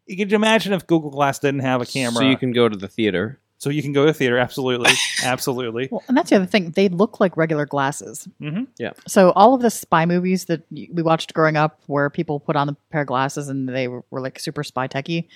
[0.09, 2.13] You could imagine if Google Glass didn't have a camera.
[2.13, 3.39] So you can go to the theater.
[3.59, 4.91] So you can go to theater, absolutely,
[5.23, 5.89] absolutely.
[5.91, 6.71] Well, and that's the other thing.
[6.71, 8.27] They look like regular glasses.
[8.39, 8.93] hmm Yeah.
[9.07, 12.69] So all of the spy movies that we watched growing up, where people put on
[12.69, 15.27] a pair of glasses and they were, were like super spy techy,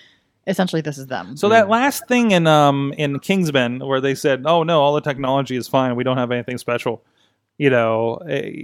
[0.46, 1.36] essentially this is them.
[1.36, 5.02] So that last thing in um in Kingsman where they said, "Oh no, all the
[5.02, 5.96] technology is fine.
[5.96, 7.04] We don't have anything special,"
[7.58, 8.64] you know, eh,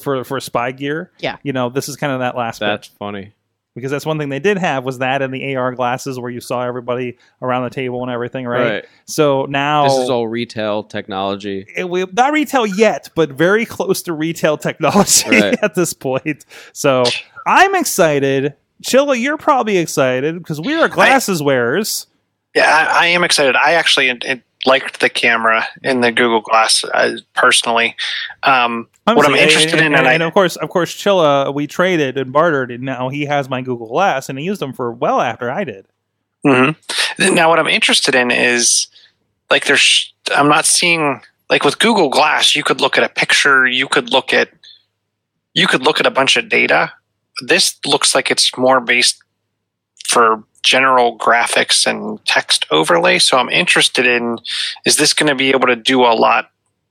[0.00, 1.12] for for spy gear.
[1.18, 1.38] Yeah.
[1.42, 3.32] You know, this is kind of that last That's bit funny.
[3.78, 6.40] Because that's one thing they did have was that in the AR glasses where you
[6.40, 8.70] saw everybody around the table and everything, right?
[8.70, 8.84] Right.
[9.06, 11.66] So now This is all retail technology.
[11.76, 15.58] it, we, not retail yet, but very close to retail technology Right.
[15.62, 16.44] at this point.
[16.72, 17.04] So
[17.46, 18.54] I'm excited.
[18.84, 22.06] Chilla, you're probably excited because we are glasses wearers.
[22.54, 23.56] Yeah, I, I am excited.
[23.56, 27.94] I actually it, liked the camera in the Google Glass uh, personally.
[28.42, 31.54] Um, what I'm interested and, in, and, and I- and of course, of course, Chilla,
[31.54, 34.72] we traded and bartered, and now he has my Google Glass, and he used them
[34.72, 35.86] for well after I did.
[36.44, 36.70] hmm
[37.18, 38.88] Now, what I'm interested in is
[39.50, 43.66] like there's I'm not seeing like with Google Glass, you could look at a picture,
[43.66, 44.50] you could look at
[45.54, 46.92] you could look at a bunch of data.
[47.40, 49.22] This looks like it's more based
[50.06, 53.18] for general graphics and text overlay.
[53.18, 54.38] So I'm interested in
[54.84, 56.50] is this going to be able to do a lot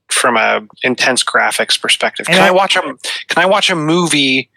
[0.09, 2.25] from a intense graphics perspective?
[2.27, 2.97] Can I, I- watch a can
[3.37, 4.49] I watch a movie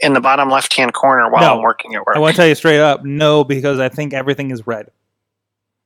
[0.00, 1.56] in the bottom left hand corner while No.
[1.56, 2.16] I'm working at work?
[2.16, 4.90] I want to tell you straight up, no, because I think everything is red.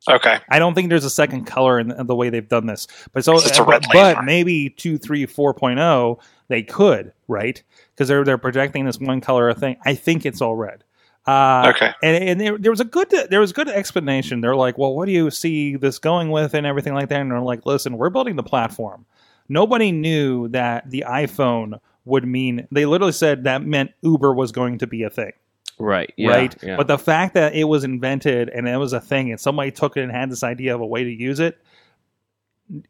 [0.08, 0.38] Okay.
[0.48, 2.86] I don't think there's a second color in the, the way they've done this.
[3.12, 6.18] But so, It's a red but, but maybe two, three, four oh,
[6.48, 7.60] they could, right?
[7.94, 9.76] Because they're they're projecting this one color thing.
[9.84, 10.84] I think it's all red.
[11.26, 11.92] Uh, Okay.
[12.02, 14.40] And, and there, there was a good there was a good explanation.
[14.40, 17.20] They're like, well, what do you see this going with, and everything like that.
[17.20, 19.06] And they're like, listen, we're building the platform.
[19.48, 22.66] Nobody knew that the iPhone would mean.
[22.70, 25.32] They literally said that meant Uber was going to be a thing
[25.78, 26.12] Right.
[26.16, 26.56] Yeah, right?
[26.62, 26.76] Yeah.
[26.76, 29.96] But the fact that it was invented and it was a thing, and somebody took
[29.96, 31.58] it and had this idea of a way to use it,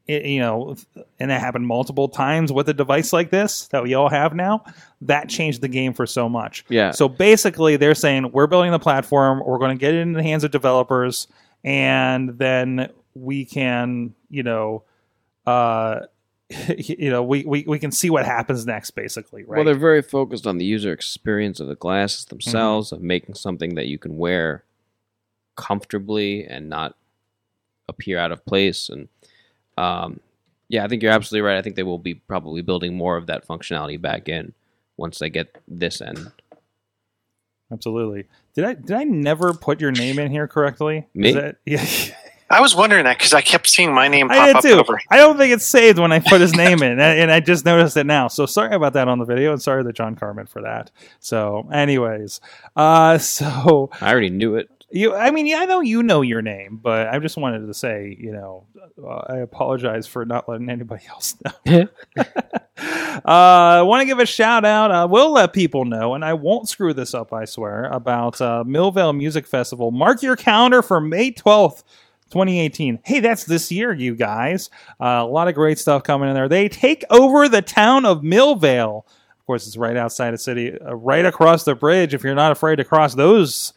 [0.07, 0.77] it you know,
[1.19, 4.65] and it happened multiple times with a device like this that we all have now.
[5.03, 6.65] That changed the game for so much.
[6.69, 6.93] yeah.
[6.93, 10.23] So basically, they're saying we're building the platform, we're going to get it in the
[10.23, 11.29] hands of developers,
[11.65, 14.83] and then we can, you know,
[15.47, 16.01] uh,
[16.79, 19.57] you know, we, we we can see what happens next, basically, right?
[19.57, 22.37] Well, they're very focused on the user experience of the glasses Mm-hmm.
[22.37, 24.65] themselves, of making something that you can wear
[25.57, 26.95] comfortably and not
[27.89, 28.89] appear out of place.
[28.89, 29.09] And
[29.77, 30.21] um,
[30.69, 31.59] yeah, I think you're absolutely right.
[31.59, 34.53] I think they will be probably building more of that functionality back in
[34.97, 36.33] once they get this end.
[37.73, 38.27] Absolutely.
[38.55, 41.07] Did I did I never put your name in here correctly?
[41.15, 41.31] Me?
[41.31, 41.85] Is that- yeah.
[42.49, 44.75] I was wondering that because I kept seeing my name pop I did up too.
[44.75, 45.01] over.
[45.11, 47.65] I don't think it's saved when I put his name in, and and I just
[47.65, 48.29] noticed it now.
[48.29, 50.93] So sorry about that on the video, and sorry to John Carmen for that.
[51.19, 52.41] So, anyways,
[52.77, 54.71] uh, so I already knew it.
[54.91, 57.75] You, I mean, yeah, I know you know your name, but I just wanted to
[57.75, 58.67] say, you know,
[59.03, 61.89] uh, I apologize for not letting anybody else know.
[62.17, 64.91] uh, I want to give a shout out.
[64.91, 68.65] Uh, we'll let people know, and I won't screw this up, I swear, about uh,
[68.67, 69.91] Millvale Music Festival.
[69.91, 71.83] Mark your calendar for May 12th.
[72.31, 72.99] 2018.
[73.05, 74.69] Hey, that's this year, you guys.
[75.01, 76.49] Uh, a lot of great stuff coming in there.
[76.49, 79.05] They take over the town of Millvale.
[79.05, 79.05] Of
[79.39, 82.15] Of course, it's right outside the city, uh, right across the bridge.
[82.15, 83.75] If you're not afraid to cross those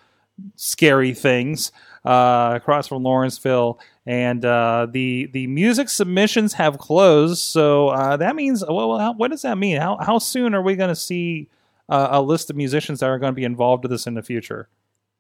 [0.56, 1.72] scary things,
[2.06, 7.40] uh, across from Lawrenceville, and uh, the the music submissions have closed.
[7.40, 9.78] So uh, that means, well, how, what does that mean?
[9.80, 11.48] How how soon are we going to see
[11.90, 14.24] uh, a list of musicians that are going to be involved with this in the
[14.24, 14.70] future?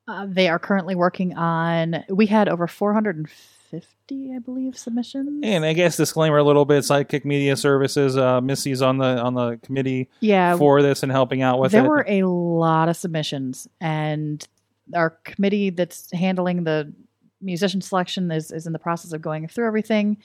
[0.07, 2.03] Uh, they are currently working on.
[2.09, 5.41] We had over 450, I believe, submissions.
[5.43, 9.35] And I guess disclaimer a little bit: Sidekick Media Services, uh, Missy's on the on
[9.35, 11.87] the committee yeah, for this and helping out with there it.
[11.87, 14.47] were a lot of submissions, and
[14.95, 16.93] our committee that's handling the
[17.41, 20.17] musician selection is, is in the process of going through everything.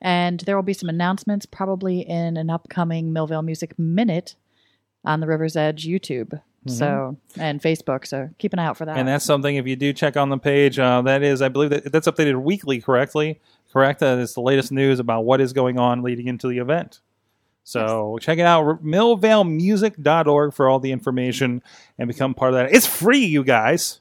[0.00, 4.34] And there will be some announcements probably in an upcoming Millvale Music Minute
[5.04, 6.40] on the River's Edge YouTube.
[6.66, 8.06] So and Facebook.
[8.06, 8.92] So keep an eye out for that.
[8.92, 9.00] Mm-hmm.
[9.00, 11.70] And that's something if you do check on the page, uh, that is, I believe
[11.70, 13.40] that that's updated weekly, correctly?
[13.72, 14.00] Correct.
[14.00, 17.00] That is the latest news about what is going on leading into the event.
[17.64, 21.62] So check it out, millvalemusic.org for all the information
[21.98, 22.74] and become part of that.
[22.74, 24.00] It's free, you guys.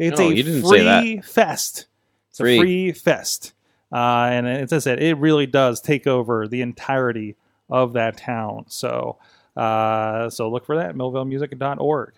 [0.00, 0.84] It's No, a you didn't free say
[1.16, 1.24] that.
[1.24, 1.86] fest.
[2.30, 2.56] It's Free.
[2.56, 3.52] a free fest.
[3.92, 7.36] Uh, and as I said, it really does take over the entirety
[7.68, 8.64] of that town.
[8.68, 9.18] So,
[9.56, 12.14] uh, so look for that, millvalemusic.org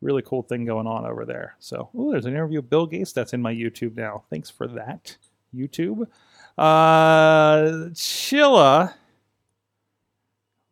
[0.00, 1.56] really cool thing going on over there.
[1.58, 4.22] So, ooh, there's an interview with Bill Gates that's in my YouTube now.
[4.30, 5.16] Thanks for that,
[5.52, 6.06] YouTube.
[6.56, 8.94] Uh, Chilla,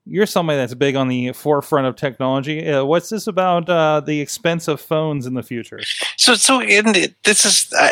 [0.06, 2.66] you're somebody that's big on the forefront of technology.
[2.66, 5.80] Uh, what's this about uh, the expense of phones in the future?
[6.16, 7.90] So, so in the, this is uh,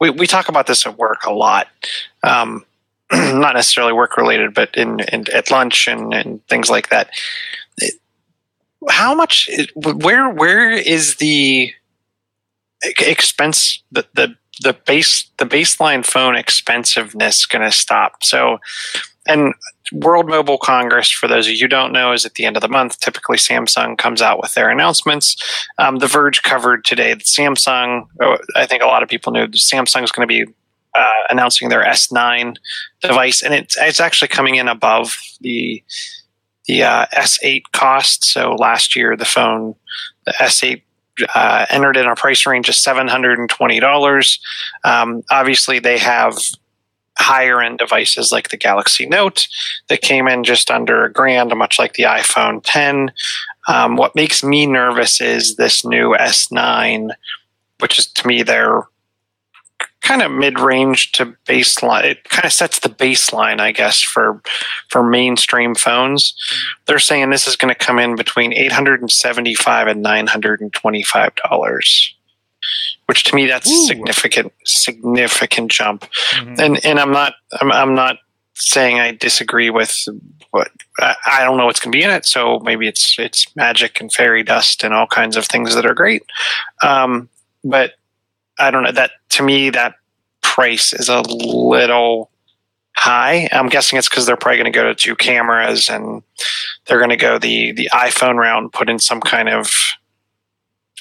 [0.00, 1.68] we we talk about this at work a lot.
[2.22, 2.64] Um,
[3.12, 7.10] not necessarily work related, but in, in at lunch and, and things like that.
[8.88, 9.48] How much?
[9.74, 11.72] Where where is the
[12.82, 18.22] expense the the the base the baseline phone expensiveness going to stop?
[18.22, 18.58] So,
[19.26, 19.54] and
[19.92, 22.62] World Mobile Congress, for those of you who don't know, is at the end of
[22.62, 22.98] the month.
[23.00, 25.36] Typically, Samsung comes out with their announcements.
[25.78, 29.46] Um, the Verge covered today that Samsung, oh, I think a lot of people knew
[29.48, 30.52] Samsung is going to be
[30.94, 32.56] uh, announcing their S9
[33.02, 35.82] device, and it's it's actually coming in above the
[36.66, 38.24] the uh, S8 cost.
[38.24, 39.74] So last year, the phone,
[40.24, 40.82] the S8.
[41.34, 44.38] Uh, entered in a price range of seven hundred and twenty dollars.
[44.84, 46.36] Um, obviously, they have
[47.18, 49.48] higher end devices like the Galaxy Note
[49.88, 53.10] that came in just under a grand, much like the iPhone 10.
[53.68, 57.10] Um, what makes me nervous is this new S9,
[57.80, 58.82] which is to me their
[60.06, 62.04] kind of mid-range to baseline.
[62.04, 64.40] It kind of sets the baseline, I guess, for
[64.88, 66.34] for mainstream phones.
[66.86, 72.15] They're saying this is going to come in between 875 and 925 dollars.
[73.06, 73.86] Which to me that's Ooh.
[73.86, 76.58] significant significant jump Mhm.
[76.58, 78.16] and and I'm not I'm, I'm not
[78.54, 79.94] saying I disagree with
[80.50, 82.24] what I, I don't know what's going to be in it.
[82.26, 85.94] So maybe it's it's magic and fairy dust and all kinds of things that are
[85.94, 86.22] great.
[86.82, 87.28] Um,
[87.64, 87.92] but
[88.58, 89.94] I don't know that to me that
[90.42, 92.30] price is a little
[92.96, 93.46] high.
[93.52, 96.22] I'm guessing it's because they're probably going to go to two cameras and
[96.86, 99.70] they're going to go the the iPhone round, put in some kind of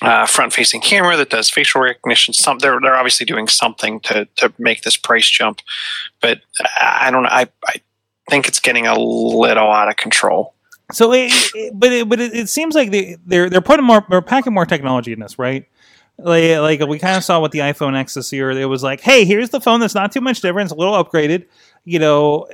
[0.01, 2.33] uh, front-facing camera that does facial recognition.
[2.33, 5.61] Some they're they're obviously doing something to to make this price jump,
[6.21, 6.41] but
[6.81, 7.29] I don't know.
[7.31, 7.75] I I
[8.29, 10.53] think it's getting a little out of control.
[10.91, 14.05] So, it, it- but it, but it, it seems like they, they're they're putting more,
[14.09, 15.65] they're packing more technology in this, right?
[16.17, 18.51] Like, like we kind of saw with the iPhone X this year.
[18.51, 20.93] It was like, hey, here's the phone that's not too much different, it's a little
[21.03, 21.45] upgraded.
[21.85, 22.47] You know,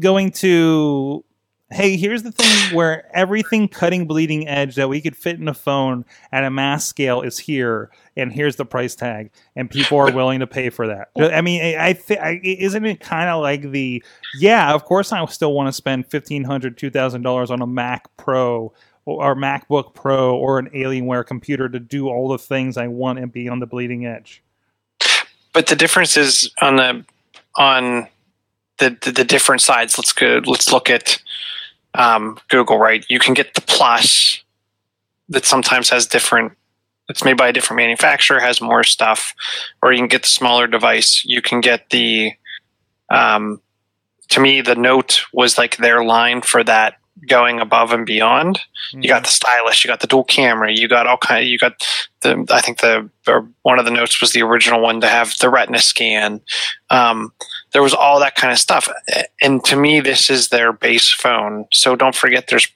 [0.00, 1.24] going to,
[1.70, 5.54] hey, here's the thing where everything cutting bleeding edge that we could fit in a
[5.54, 10.10] phone at a mass scale is here, and here's the price tag, and people are
[10.10, 11.08] willing to pay for that.
[11.16, 14.02] I mean, I, I, th- I isn't it kind of like the
[14.38, 18.72] yeah, of course I still want to spend $1,500, $2,000 on a Mac Pro
[19.04, 23.32] or MacBook Pro or an Alienware computer to do all the things I want and
[23.32, 24.42] be on the bleeding edge.
[25.52, 27.04] But the difference is on the
[27.56, 28.08] on
[28.78, 29.98] the the, the different sides.
[29.98, 30.40] Let's go.
[30.44, 31.20] Let's look at
[31.94, 32.78] um, Google.
[32.78, 34.42] Right, you can get the Plus
[35.28, 36.52] that sometimes has different.
[37.08, 39.34] It's made by a different manufacturer, has more stuff,
[39.82, 41.22] or you can get the smaller device.
[41.24, 42.32] You can get the.
[43.10, 43.62] Um,
[44.28, 46.94] to me, the Note was like their line for that
[47.26, 48.60] going above and beyond.
[48.92, 51.48] You got the stylus, you got the dual camera, you got all kind.
[51.48, 51.86] You got
[52.20, 52.46] the.
[52.50, 55.50] I think the or one of the notes was the original one to have the
[55.50, 56.40] retina scan.
[56.90, 57.32] Um,
[57.72, 58.88] there was all that kind of stuff,
[59.40, 61.66] and to me, this is their base phone.
[61.72, 62.68] So don't forget, there's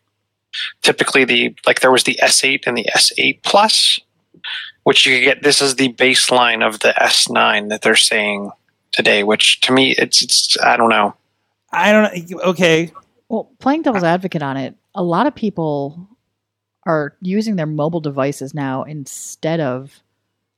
[0.82, 4.00] typically the like there was the S8 and the S8 Plus,
[4.84, 5.42] which you could get.
[5.42, 8.50] This is the baseline of the S9 that they're saying
[8.92, 9.24] today.
[9.24, 11.14] Which to me, it's it's I don't know.
[11.72, 12.40] I don't know.
[12.50, 12.92] Okay.
[13.28, 16.08] Well, playing devil's advocate on it, a lot of people
[16.84, 20.02] are using their mobile devices now instead of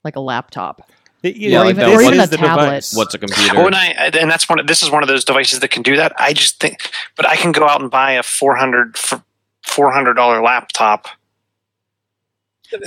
[0.03, 0.91] like a laptop.
[1.25, 2.65] It- Yeah, or like even, or even a the tablet.
[2.67, 2.95] device.
[2.95, 3.55] What's a computer?
[3.57, 4.59] Well, and I and that's one.
[4.61, 6.13] Of, this is one of those devices that can do that.
[6.19, 8.97] I just think, but I can go out and buy a four hundred
[9.63, 11.07] four hundred dollar laptop.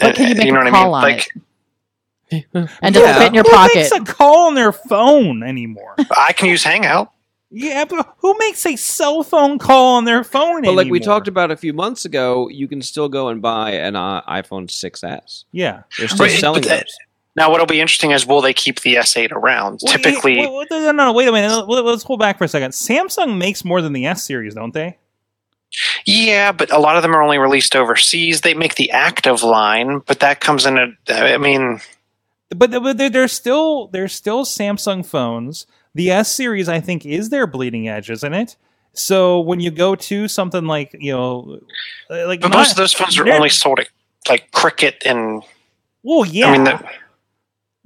[0.02, 1.24] But can you make know a what call I mean?
[2.32, 3.16] on Like And does Yeah.
[3.16, 3.76] it fit in your Who pocket?
[3.76, 5.96] makes a call on their phone anymore?
[6.18, 7.12] I can use Hangout.
[7.50, 11.28] yeah, but who makes a cell phone call on their phone But like we talked
[11.30, 15.46] about a few months ago, you can still go and buy an uh, iPhone 6s.
[15.54, 15.84] Yeah.
[15.98, 16.98] They're still Right, selling but that- those.
[17.38, 19.80] Now, what'll be interesting is will they keep the S8 around?
[19.84, 21.68] Wait, Typically, wait, wait, no, no, wait a minute.
[21.68, 22.72] Let- Let's hold back for a second.
[22.72, 24.98] Samsung makes more than the S series, don't they?
[26.06, 28.42] yeah, but a lot of them are only released overseas.
[28.42, 30.88] They make the active line, but that comes in a.
[31.10, 31.80] I mean,
[32.50, 35.68] But, but they're, they're still they're still Samsung phones.
[35.94, 38.56] The S series, I think, is their bleeding edge, isn't it?
[38.94, 41.60] So when you go to something like you know,
[42.10, 43.90] uh, like but not- most of those phones are only sold at
[44.30, 45.44] like Cricket and.
[46.02, 46.48] well, yeah.
[46.48, 46.90] I mean, the,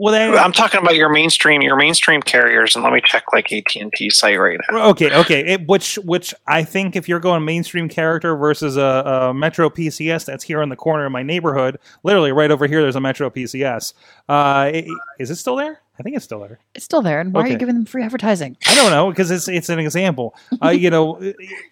[0.01, 3.53] well, they, I'm talking about your mainstream, your mainstream carriers, and let me check like
[3.53, 4.89] AT and T site right now.
[4.89, 5.45] Okay, okay.
[5.45, 10.25] It, which, which I think if you're going mainstream character versus a, a Metro PCS
[10.25, 13.29] that's here in the corner of my neighborhood, literally right over here, there's a Metro
[13.29, 13.93] PCS.
[14.27, 14.87] Uh, i-
[15.19, 15.79] is it still there?
[15.99, 16.57] I think it's still there.
[16.73, 17.19] It's still there.
[17.19, 18.57] And why are you giving them free advertising?
[18.65, 20.33] I don't know because it's it's an example.
[20.63, 21.21] Uh, you know,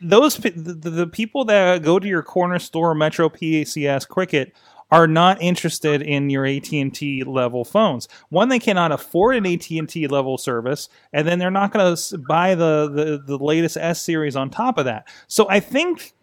[0.01, 4.53] those the, the people that go to your corner store Metro PCS Cricket
[4.91, 8.07] are not interested in your AT&T level phones.
[8.29, 12.55] One, they cannot afford an AT&T level service, and then they're not going to buy
[12.55, 15.07] the, the the latest S series on top of that.
[15.27, 16.13] So I think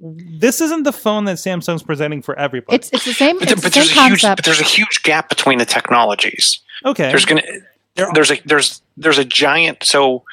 [0.00, 2.76] this isn't the phone that Samsung's presenting for everybody.
[2.76, 3.38] It's it's the same.
[3.38, 4.38] But, It's but the there's same a huge, concept.
[4.38, 6.60] but there's a huge gap between the technologies.
[6.84, 7.08] okay.
[7.08, 7.42] There's gonna,
[7.96, 10.24] There- there's a there's there's a giant so.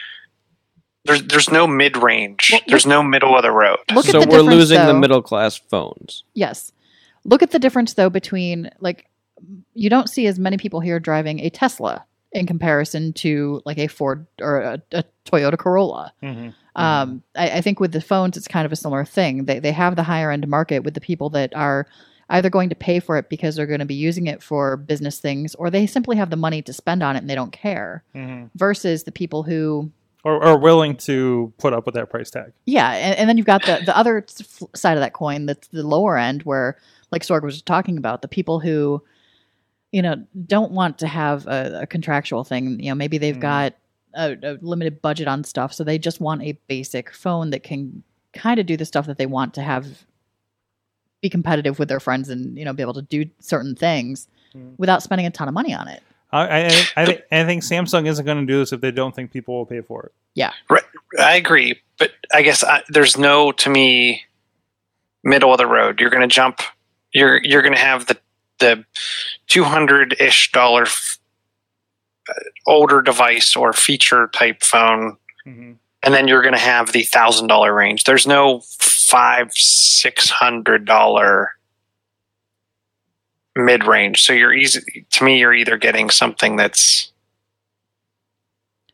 [1.06, 2.50] There's, there's no mid range.
[2.52, 3.78] Well, there's no middle of the road.
[3.94, 6.24] Look at So the we're difference, losing the middle class phones.
[6.34, 6.72] Yes.
[7.24, 9.08] Look at the difference though between like
[9.74, 13.88] you don't see as many people here driving a Tesla in comparison to like a
[13.88, 16.14] Ford or a, a Toyota Corolla.
[16.24, 16.54] Mhm.
[16.76, 19.46] Um, I, I think with the phones, it's kind of a similar thing.
[19.46, 21.88] They they have the higher end market with the people that are
[22.30, 25.20] either going to pay for it because they're going to be using it for business
[25.20, 28.04] things, or they simply have the money to spend on it and they don't care.
[28.16, 28.50] Mhm.
[28.56, 29.92] Versus the people who
[30.26, 32.52] Or, or willing to put up with that price tag.
[32.66, 34.26] Yeah, and, and then you've got the the other
[34.76, 36.78] side of that coin, that's the lower end, where
[37.12, 39.04] like Sorg was talking about, the people who,
[39.92, 42.80] you know, don't want to have a, a contractual thing.
[42.80, 43.40] You know, maybe they've Mhm.
[43.40, 43.74] got
[44.16, 48.02] a, a limited budget on stuff, so they just want a basic phone that can
[48.34, 49.86] kind of do the stuff that they want to have,
[51.22, 54.74] be competitive with their friends, and you know, be able to do certain things Mhm.
[54.80, 56.02] without spending a ton of money on it.
[56.40, 59.16] I, I, I, thi- I think Samsung isn't going to do this if they don't
[59.16, 60.12] think people will pay for it.
[60.36, 60.84] Yeah, right.
[61.20, 64.24] I agree, but I guess I, there's no to me
[65.24, 66.00] middle of the road.
[66.00, 66.62] You're going to jump.
[67.14, 68.18] You're you're going to have the
[68.60, 68.86] the
[69.48, 71.18] two hundred ish dollar f-
[72.30, 72.34] uh,
[72.68, 75.18] older device or feature type phone,
[75.48, 75.76] Mhm.
[76.04, 78.04] and then you're going to have the thousand dollar range.
[78.04, 81.52] There's no five six hundred dollar
[83.56, 84.22] mid range.
[84.24, 85.40] So you're easy to me.
[85.40, 87.12] You're either getting something that's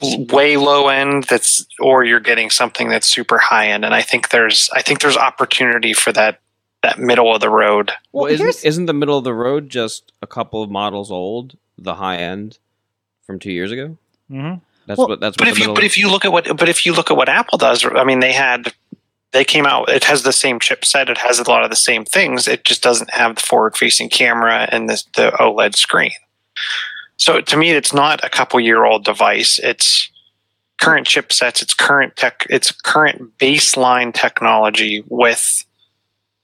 [0.01, 4.29] way low end that's or you're getting something that's super high end and i think
[4.29, 6.39] there's i think there's opportunity for that
[6.81, 10.11] that middle of the road Well, Well, isn't, isn't the middle of the road just
[10.23, 11.55] a couple of models old?
[11.77, 12.57] The high end
[13.27, 13.99] from two years ago.
[14.31, 14.61] Mhm.
[14.87, 15.19] That's Well, what.
[15.19, 15.75] That's but what if you middle.
[15.75, 18.03] but if you look at what but if you look at what apple does i
[18.03, 18.73] mean they had
[19.31, 22.05] they came out it has the same chipset it has a lot of the same
[22.05, 26.11] things it just doesn't have the forward facing camera and the, the oled screen.
[27.17, 30.09] So to me it's not a couple year old device it's
[30.79, 35.65] current chipsets it's current tech it's current baseline technology with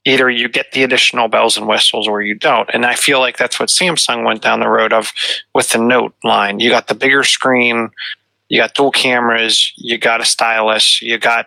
[0.04, 2.70] either you get the additional bells and whistles or you don't.
[2.72, 5.12] And i feel like that's what samsung went down the road of
[5.54, 6.60] with the note line.
[6.60, 7.90] You got the bigger screen
[8.48, 11.46] you got dual cameras, you got a stylus, you got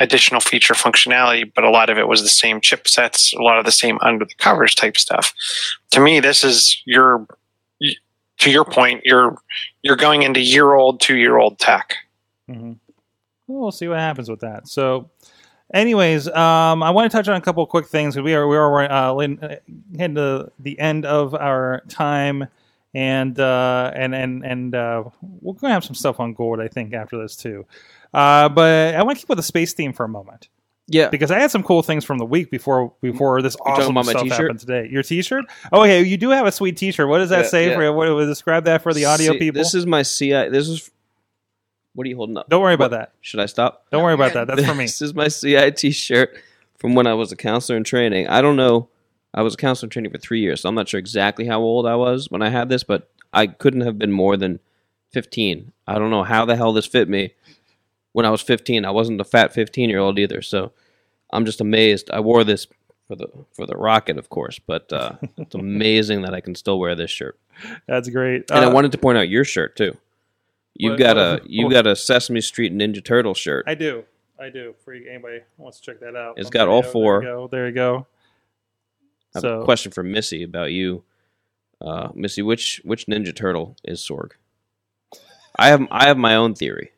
[0.00, 3.64] additional feature functionality, but a lot of it was the same chipsets, a lot of
[3.64, 5.32] the same under the covers type stuff.
[5.92, 7.26] To me, this is your
[8.38, 9.36] to your point, you're
[9.82, 11.94] you're going into year old, two year old tech.
[12.50, 12.78] Mhm.
[13.46, 14.68] We'll see what happens with that.
[14.68, 15.10] So,
[15.74, 18.14] anyways, um, I want to touch on a couple quick things.
[18.14, 19.56] because We are we are uh, in- uh,
[19.98, 22.46] heading to the end of our time,
[22.94, 26.94] and uh, and and and uh, we're to have some stuff on Gold, I think,
[26.94, 27.66] after this too.
[28.12, 30.48] Uh, but I want to keep with the space theme for a moment
[30.90, 31.08] yeah.
[31.08, 34.22] because I had some cool things from the week before before this talking awesome stuff
[34.22, 34.38] t-shirt?
[34.38, 34.88] happened today.
[34.90, 35.44] Your T-shirt?
[35.72, 36.02] Oh, okay.
[36.02, 37.08] You do have a sweet T-shirt.
[37.08, 37.76] What does that Yeah, say yeah.
[37.76, 37.92] for you?
[37.92, 39.60] What, describe that for the audio See, people.
[39.60, 40.48] This is my CI.
[40.48, 40.90] This is
[41.94, 42.48] What are you holding up?
[42.48, 43.12] Don't worry about that.
[43.20, 43.86] Should I stop?
[43.90, 44.48] Don't worry about that.
[44.48, 44.84] That's for me.
[44.90, 46.36] This is my CIT shirt
[46.78, 48.26] from when I was a counselor in training.
[48.26, 48.88] I don't know.
[49.32, 51.60] I was a counselor in training for three years, so I'm not sure exactly how
[51.60, 54.58] old I was when I had this, but I couldn't have been more than
[55.12, 55.72] 15.
[55.86, 57.34] I don't know how the hell this fit me
[58.12, 58.84] when I was 15.
[58.84, 60.72] I wasn't a fat 15 year old either, so
[61.32, 62.10] I'm just amazed.
[62.10, 62.66] I wore this
[63.08, 66.78] for the for the rocket, of course, but uh, it's amazing that I can still
[66.78, 67.38] wear this shirt.
[67.86, 68.50] That's great.
[68.50, 69.96] And I Uh, wanted to point out your shirt too.
[70.74, 73.64] You've What- got what- a you've got a Sesame Street Ninja Turtle shirt.
[73.66, 74.04] I do.
[74.38, 74.74] I do.
[74.84, 76.38] For anybody wants to check that out.
[76.38, 77.20] It's got all four.
[77.20, 77.48] There you go.
[77.48, 78.06] There you go.
[79.34, 81.04] I have So a question for Missy about you,
[81.80, 82.40] uh, Missy.
[82.42, 84.30] Which which Ninja Turtle is Sorg?
[85.58, 86.92] I have I have my own theory.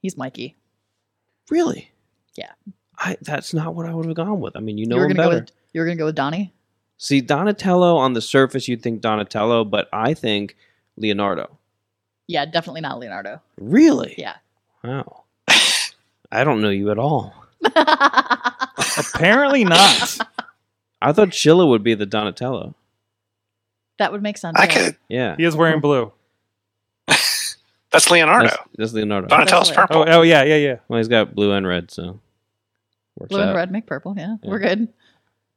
[0.00, 0.56] He's Mikey.
[1.50, 1.90] Really?
[2.36, 2.52] Yeah.
[2.98, 4.56] I that's not what I would have gone with.
[4.56, 5.40] I mean, you know you were him gonna better.
[5.40, 6.52] go with you were gonna go with Donnie.
[6.98, 10.56] See, Donatello on the surface, you'd think Donatello, but I think
[10.96, 11.58] Leonardo.
[12.26, 13.40] Yeah, definitely not Leonardo.
[13.56, 14.14] Really?
[14.18, 14.36] Yeah.
[14.84, 15.24] Wow.
[16.30, 17.34] I don't know you at all.
[18.98, 20.18] apparently not.
[21.02, 22.74] I thought Chilla would be the Donatello.
[23.98, 24.58] that would make sense.
[24.58, 24.74] I yeah.
[24.74, 24.96] could.
[25.08, 25.36] Yeah.
[25.36, 26.12] He is wearing blue.
[27.92, 28.48] That's Leonardo.
[28.48, 29.26] That's, that's Leonardo.
[29.28, 30.02] Donatello's That's purple.
[30.08, 30.76] Oh, oh yeah, yeah, yeah.
[30.88, 32.20] Well, he's got blue and red, so
[33.16, 34.14] works Blue and red make purple.
[34.16, 34.50] Yeah, Yeah.
[34.50, 34.88] we're good.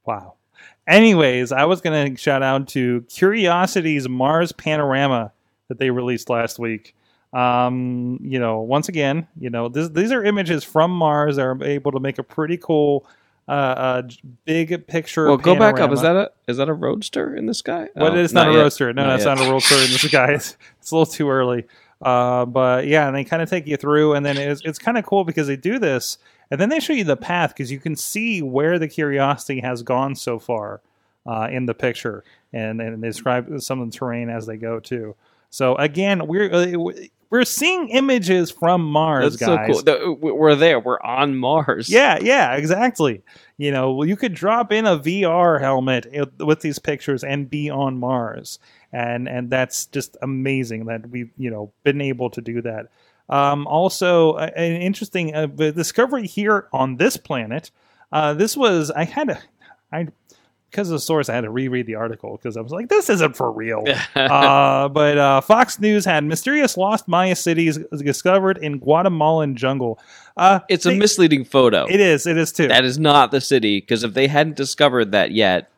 [0.05, 0.33] Wow.
[0.87, 5.31] Anyways, I was going to shout out to Curiosity's Mars Panorama
[5.69, 6.95] that they released last week.
[7.31, 11.37] Um, you know, once again, you know, this, these are images from Mars.
[11.37, 13.07] They're able to make a pretty cool,
[13.47, 14.01] uh, uh
[14.45, 15.27] big picture.
[15.27, 15.91] Well, go back up.
[15.91, 17.87] Is that a is that a roadster in the sky?
[17.95, 18.91] Well, Oh, it's not, a roadster.
[18.93, 19.37] No, Not that's yet.
[19.37, 20.33] not a roadster in the sky.
[20.35, 21.65] It's, it's a little too early.
[22.03, 24.97] Uh, but yeah, and they kind of take you through, and then it's it's kind
[24.97, 26.17] of cool because they do this,
[26.51, 29.81] and then they show you the path because you can see where the curiosity has
[29.83, 30.81] gone so far
[31.25, 34.79] uh, in the picture, and and they describe some of the terrain as they go
[34.79, 35.15] too.
[35.49, 36.91] So again, we're uh,
[37.29, 39.71] we're seeing images from Mars, That's so guys.
[39.71, 39.81] cool.
[39.83, 40.79] The- We're there.
[40.79, 41.89] We're on Mars.
[41.89, 43.23] Yeah, yeah, exactly.
[43.57, 46.05] You know, you could drop in a VR helmet
[46.39, 48.59] with these pictures and be on Mars,
[48.93, 52.87] and and that's just amazing that we've you know been able to do that.
[53.29, 57.71] Um, also, a- an interesting uh, the discovery here on this planet.
[58.11, 59.39] Uh, this was I had to
[59.91, 60.07] I
[60.69, 63.09] because of the source I had to reread the article because I was like this
[63.09, 63.83] isn't for real.
[64.15, 69.99] uh, but uh, Fox News had mysterious lost Maya cities discovered in Guatemalan jungle.
[70.35, 71.85] Uh, It's a misleading photo.
[71.87, 72.25] it is.
[72.27, 72.67] It is too.
[72.67, 75.69] That is not the city because if they hadn't discovered that yet,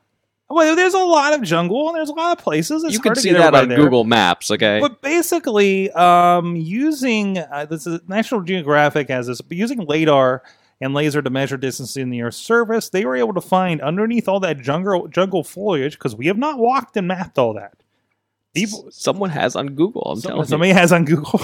[0.49, 2.83] well, there's a lot of jungle and there's a lot of places.
[2.83, 3.77] It's you can see that on there.
[3.77, 4.51] Google Maps.
[4.51, 4.79] Okay.
[4.79, 10.43] But basically, um, using uh, this is National Geographic has this, but using radar
[10.79, 14.27] and laser to measure distance in the Earth's surface, they were able to find underneath
[14.27, 17.73] all that jungle jungle foliage because we have not walked and mapped all that.
[18.53, 20.03] People, Someone has on Google.
[20.03, 21.41] I'm telling somebody has on Google.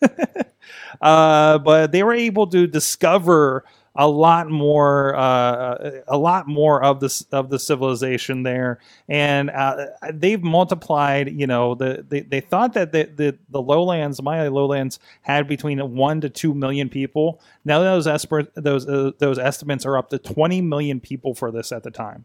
[1.00, 3.64] uh, but they were able to discover
[3.96, 9.86] a lot more, uh, a lot more of this of the civilization there, and uh,
[10.12, 11.28] they've multiplied.
[11.30, 15.78] You know, the they, they thought that the, the the lowlands, Maya lowlands, had between
[15.94, 17.40] one to two million people.
[17.64, 21.70] Now those esper- those uh, those estimates are up to twenty million people for this
[21.70, 22.24] at the time.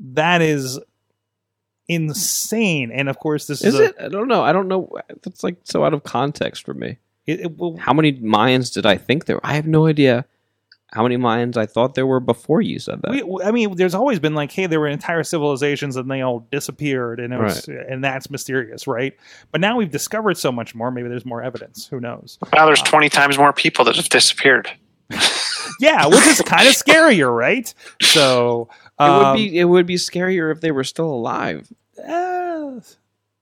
[0.00, 0.80] That is
[1.88, 3.62] insane, and of course, this.
[3.62, 3.96] Is is a- it?
[4.00, 4.42] I don't know.
[4.42, 4.90] I don't know.
[5.22, 6.98] That's like so out of context for me.
[7.26, 9.36] It, it will, How many Mayans did I think there?
[9.36, 9.46] were?
[9.46, 10.24] I have no idea
[10.92, 13.10] how many Mayans I thought there were before you said that.
[13.12, 16.40] we, I mean, there's always been like, hey, there were entire civilizations and they all
[16.50, 19.16] disappeared, and it was, and that's mysterious, right?
[19.50, 20.90] But now we've discovered so much more.
[20.90, 21.86] Maybe there's more evidence.
[21.86, 22.38] Who knows?
[22.54, 24.70] Now there's 20 times more people that have disappeared.
[25.80, 27.72] Yeah, which is kind of scarier, right?
[28.02, 28.68] So
[29.00, 31.72] it um, would be it would be scarier if they were still alive.
[32.06, 32.80] uh,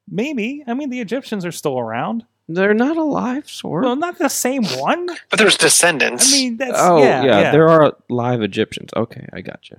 [0.09, 0.62] maybe.
[0.66, 2.24] I mean, the Egyptians are still around.
[2.53, 3.82] They're not alive, Sorg.
[3.84, 5.07] Well, not the same one.
[5.30, 6.32] But there's descendants.
[6.32, 7.51] I mean, that's oh yeah, yeah.
[7.53, 8.90] there are live Egyptians.
[8.96, 9.76] Okay, I got you.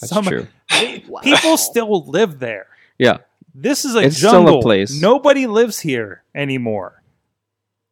[0.00, 0.46] That's Some- true.
[1.22, 2.66] People still live there.
[2.98, 3.18] Yeah,
[3.54, 4.62] This is a It's still a jungle.
[4.62, 5.00] place.
[5.00, 7.02] Nobody lives here anymore.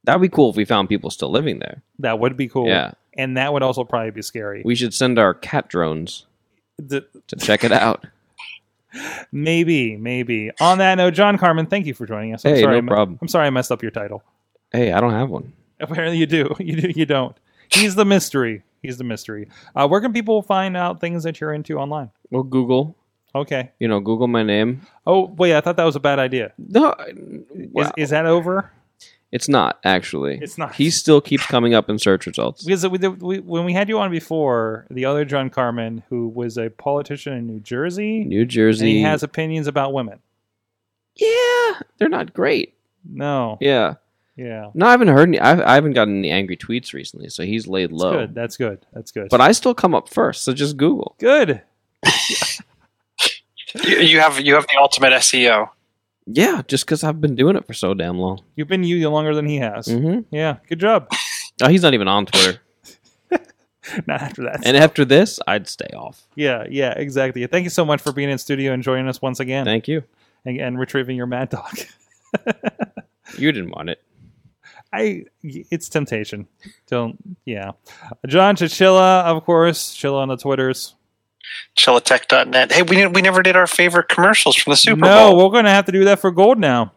[0.04, 1.82] that'd be cool if we found people still living there.
[1.98, 2.68] That would be cool.
[2.68, 4.62] Yeah, and that would also probably be scary.
[4.64, 6.24] we should send our cat drones
[6.78, 8.06] The- to check it out.
[9.32, 10.50] maybe, maybe.
[10.60, 12.44] On that note, John Carmen, thank you for joining us.
[12.44, 13.18] I'm Hey, sorry no I problem.
[13.22, 14.22] I'm sorry I messed up your title.
[14.72, 15.52] Hey, I don't have one.
[15.80, 16.54] Apparently, you do.
[16.58, 16.90] You do.
[16.94, 17.36] You don't.
[17.70, 18.62] He's the mystery.
[18.82, 19.48] He's the mystery.
[19.74, 22.10] Uh, where can people find out things that you're into online?
[22.30, 22.96] Well, Google.
[23.34, 23.70] Okay.
[23.78, 24.82] You know, Google my name.
[25.06, 25.54] Oh, wait.
[25.54, 26.52] I thought that was a bad idea.
[26.56, 26.94] No,
[27.74, 28.70] Is, is that over?
[29.30, 30.38] It's not actually.
[30.40, 30.74] It's not.
[30.74, 32.64] He still keeps coming up in search results.
[32.64, 36.56] Because we, we, when we had you on before, the other John Carmen, who was
[36.56, 38.92] a politician in New Jersey, New and Jersey.
[38.92, 40.20] he has opinions about women.
[41.16, 42.74] yeah, they're not great,
[43.04, 43.58] No.
[43.60, 43.94] Yeah.
[44.36, 44.70] Yeah.
[44.72, 45.40] No, I haven't heard any.
[45.40, 48.12] I, I haven't gotten any angry tweets recently, so he's laid low.
[48.12, 48.20] That's low.
[48.20, 48.34] good.
[48.36, 48.86] That's good.
[48.92, 49.28] That's good.
[49.30, 51.16] But I still come up first, so just Google.
[51.18, 51.62] good.
[53.84, 55.68] You, you have you have the ultimate SEO.
[56.30, 58.40] Yeah, just because I've been doing it for so damn long.
[58.54, 59.86] You've been you longer than he has.
[59.86, 60.56] hmm Yeah.
[60.68, 61.10] Good job.
[61.60, 62.60] Oh, he's not even on Twitter.
[64.06, 64.60] Not after that.
[64.64, 66.22] and after this, I'd stay off.
[66.36, 66.64] yeah.
[66.70, 66.92] Yeah.
[66.96, 67.44] Exactly.
[67.48, 70.04] Thank you so much for being in studio and joining us once again Thank you.
[70.44, 71.78] and, and retrieving your mad dog.
[73.36, 74.02] You didn't want it.
[74.92, 76.46] I it's temptation.
[76.88, 77.72] Don't yeah.
[78.26, 79.94] John Chichilla, of course.
[79.94, 80.94] Chilla on the Twitters.
[81.76, 82.72] Chillatech.net.
[82.72, 85.36] Hey, we we never did our favorite commercials from the Super no, Bowl.
[85.36, 86.92] No, we're gonna have to do that for gold now.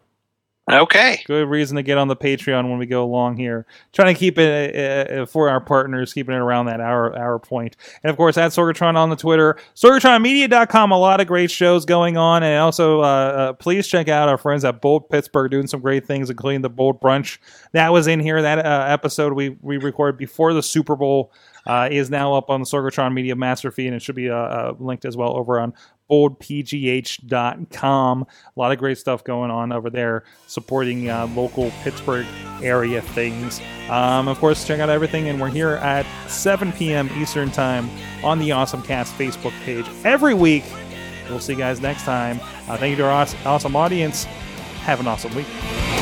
[0.70, 1.20] Okay.
[1.26, 3.66] Good reason to get on the Patreon when we go along here.
[3.92, 4.76] Trying to keep it
[5.10, 7.76] uh, uh, for our partners, keeping it around that hour hour point.
[8.04, 10.92] And of course, at Sorgatron on the Twitter, SorgatronMedia.com.
[10.92, 14.38] A lot of great shows going on, and also uh, uh, please check out our
[14.38, 17.38] friends at Bold Pittsburgh doing some great things, including the Bold Brunch
[17.72, 18.40] that was in here.
[18.40, 21.32] That uh, episode we we recorded before the Super Bowl
[21.66, 24.34] uh, is now up on the Sorgatron Media Master Feed, and it should be uh,
[24.34, 25.72] uh, linked as well over on
[26.10, 28.22] boldpgh.com.
[28.22, 32.26] A lot of great stuff going on over there, supporting uh, local Pittsburgh
[32.62, 33.60] area things.
[33.88, 37.10] Um, of course, check out everything, and we're here at 7 p.m.
[37.16, 37.90] Eastern Time
[38.22, 40.64] on the Awesome Cast Facebook page every week.
[41.28, 42.40] We'll see you guys next time.
[42.68, 44.24] Uh, thank you to our awesome audience.
[44.84, 46.01] Have an awesome week.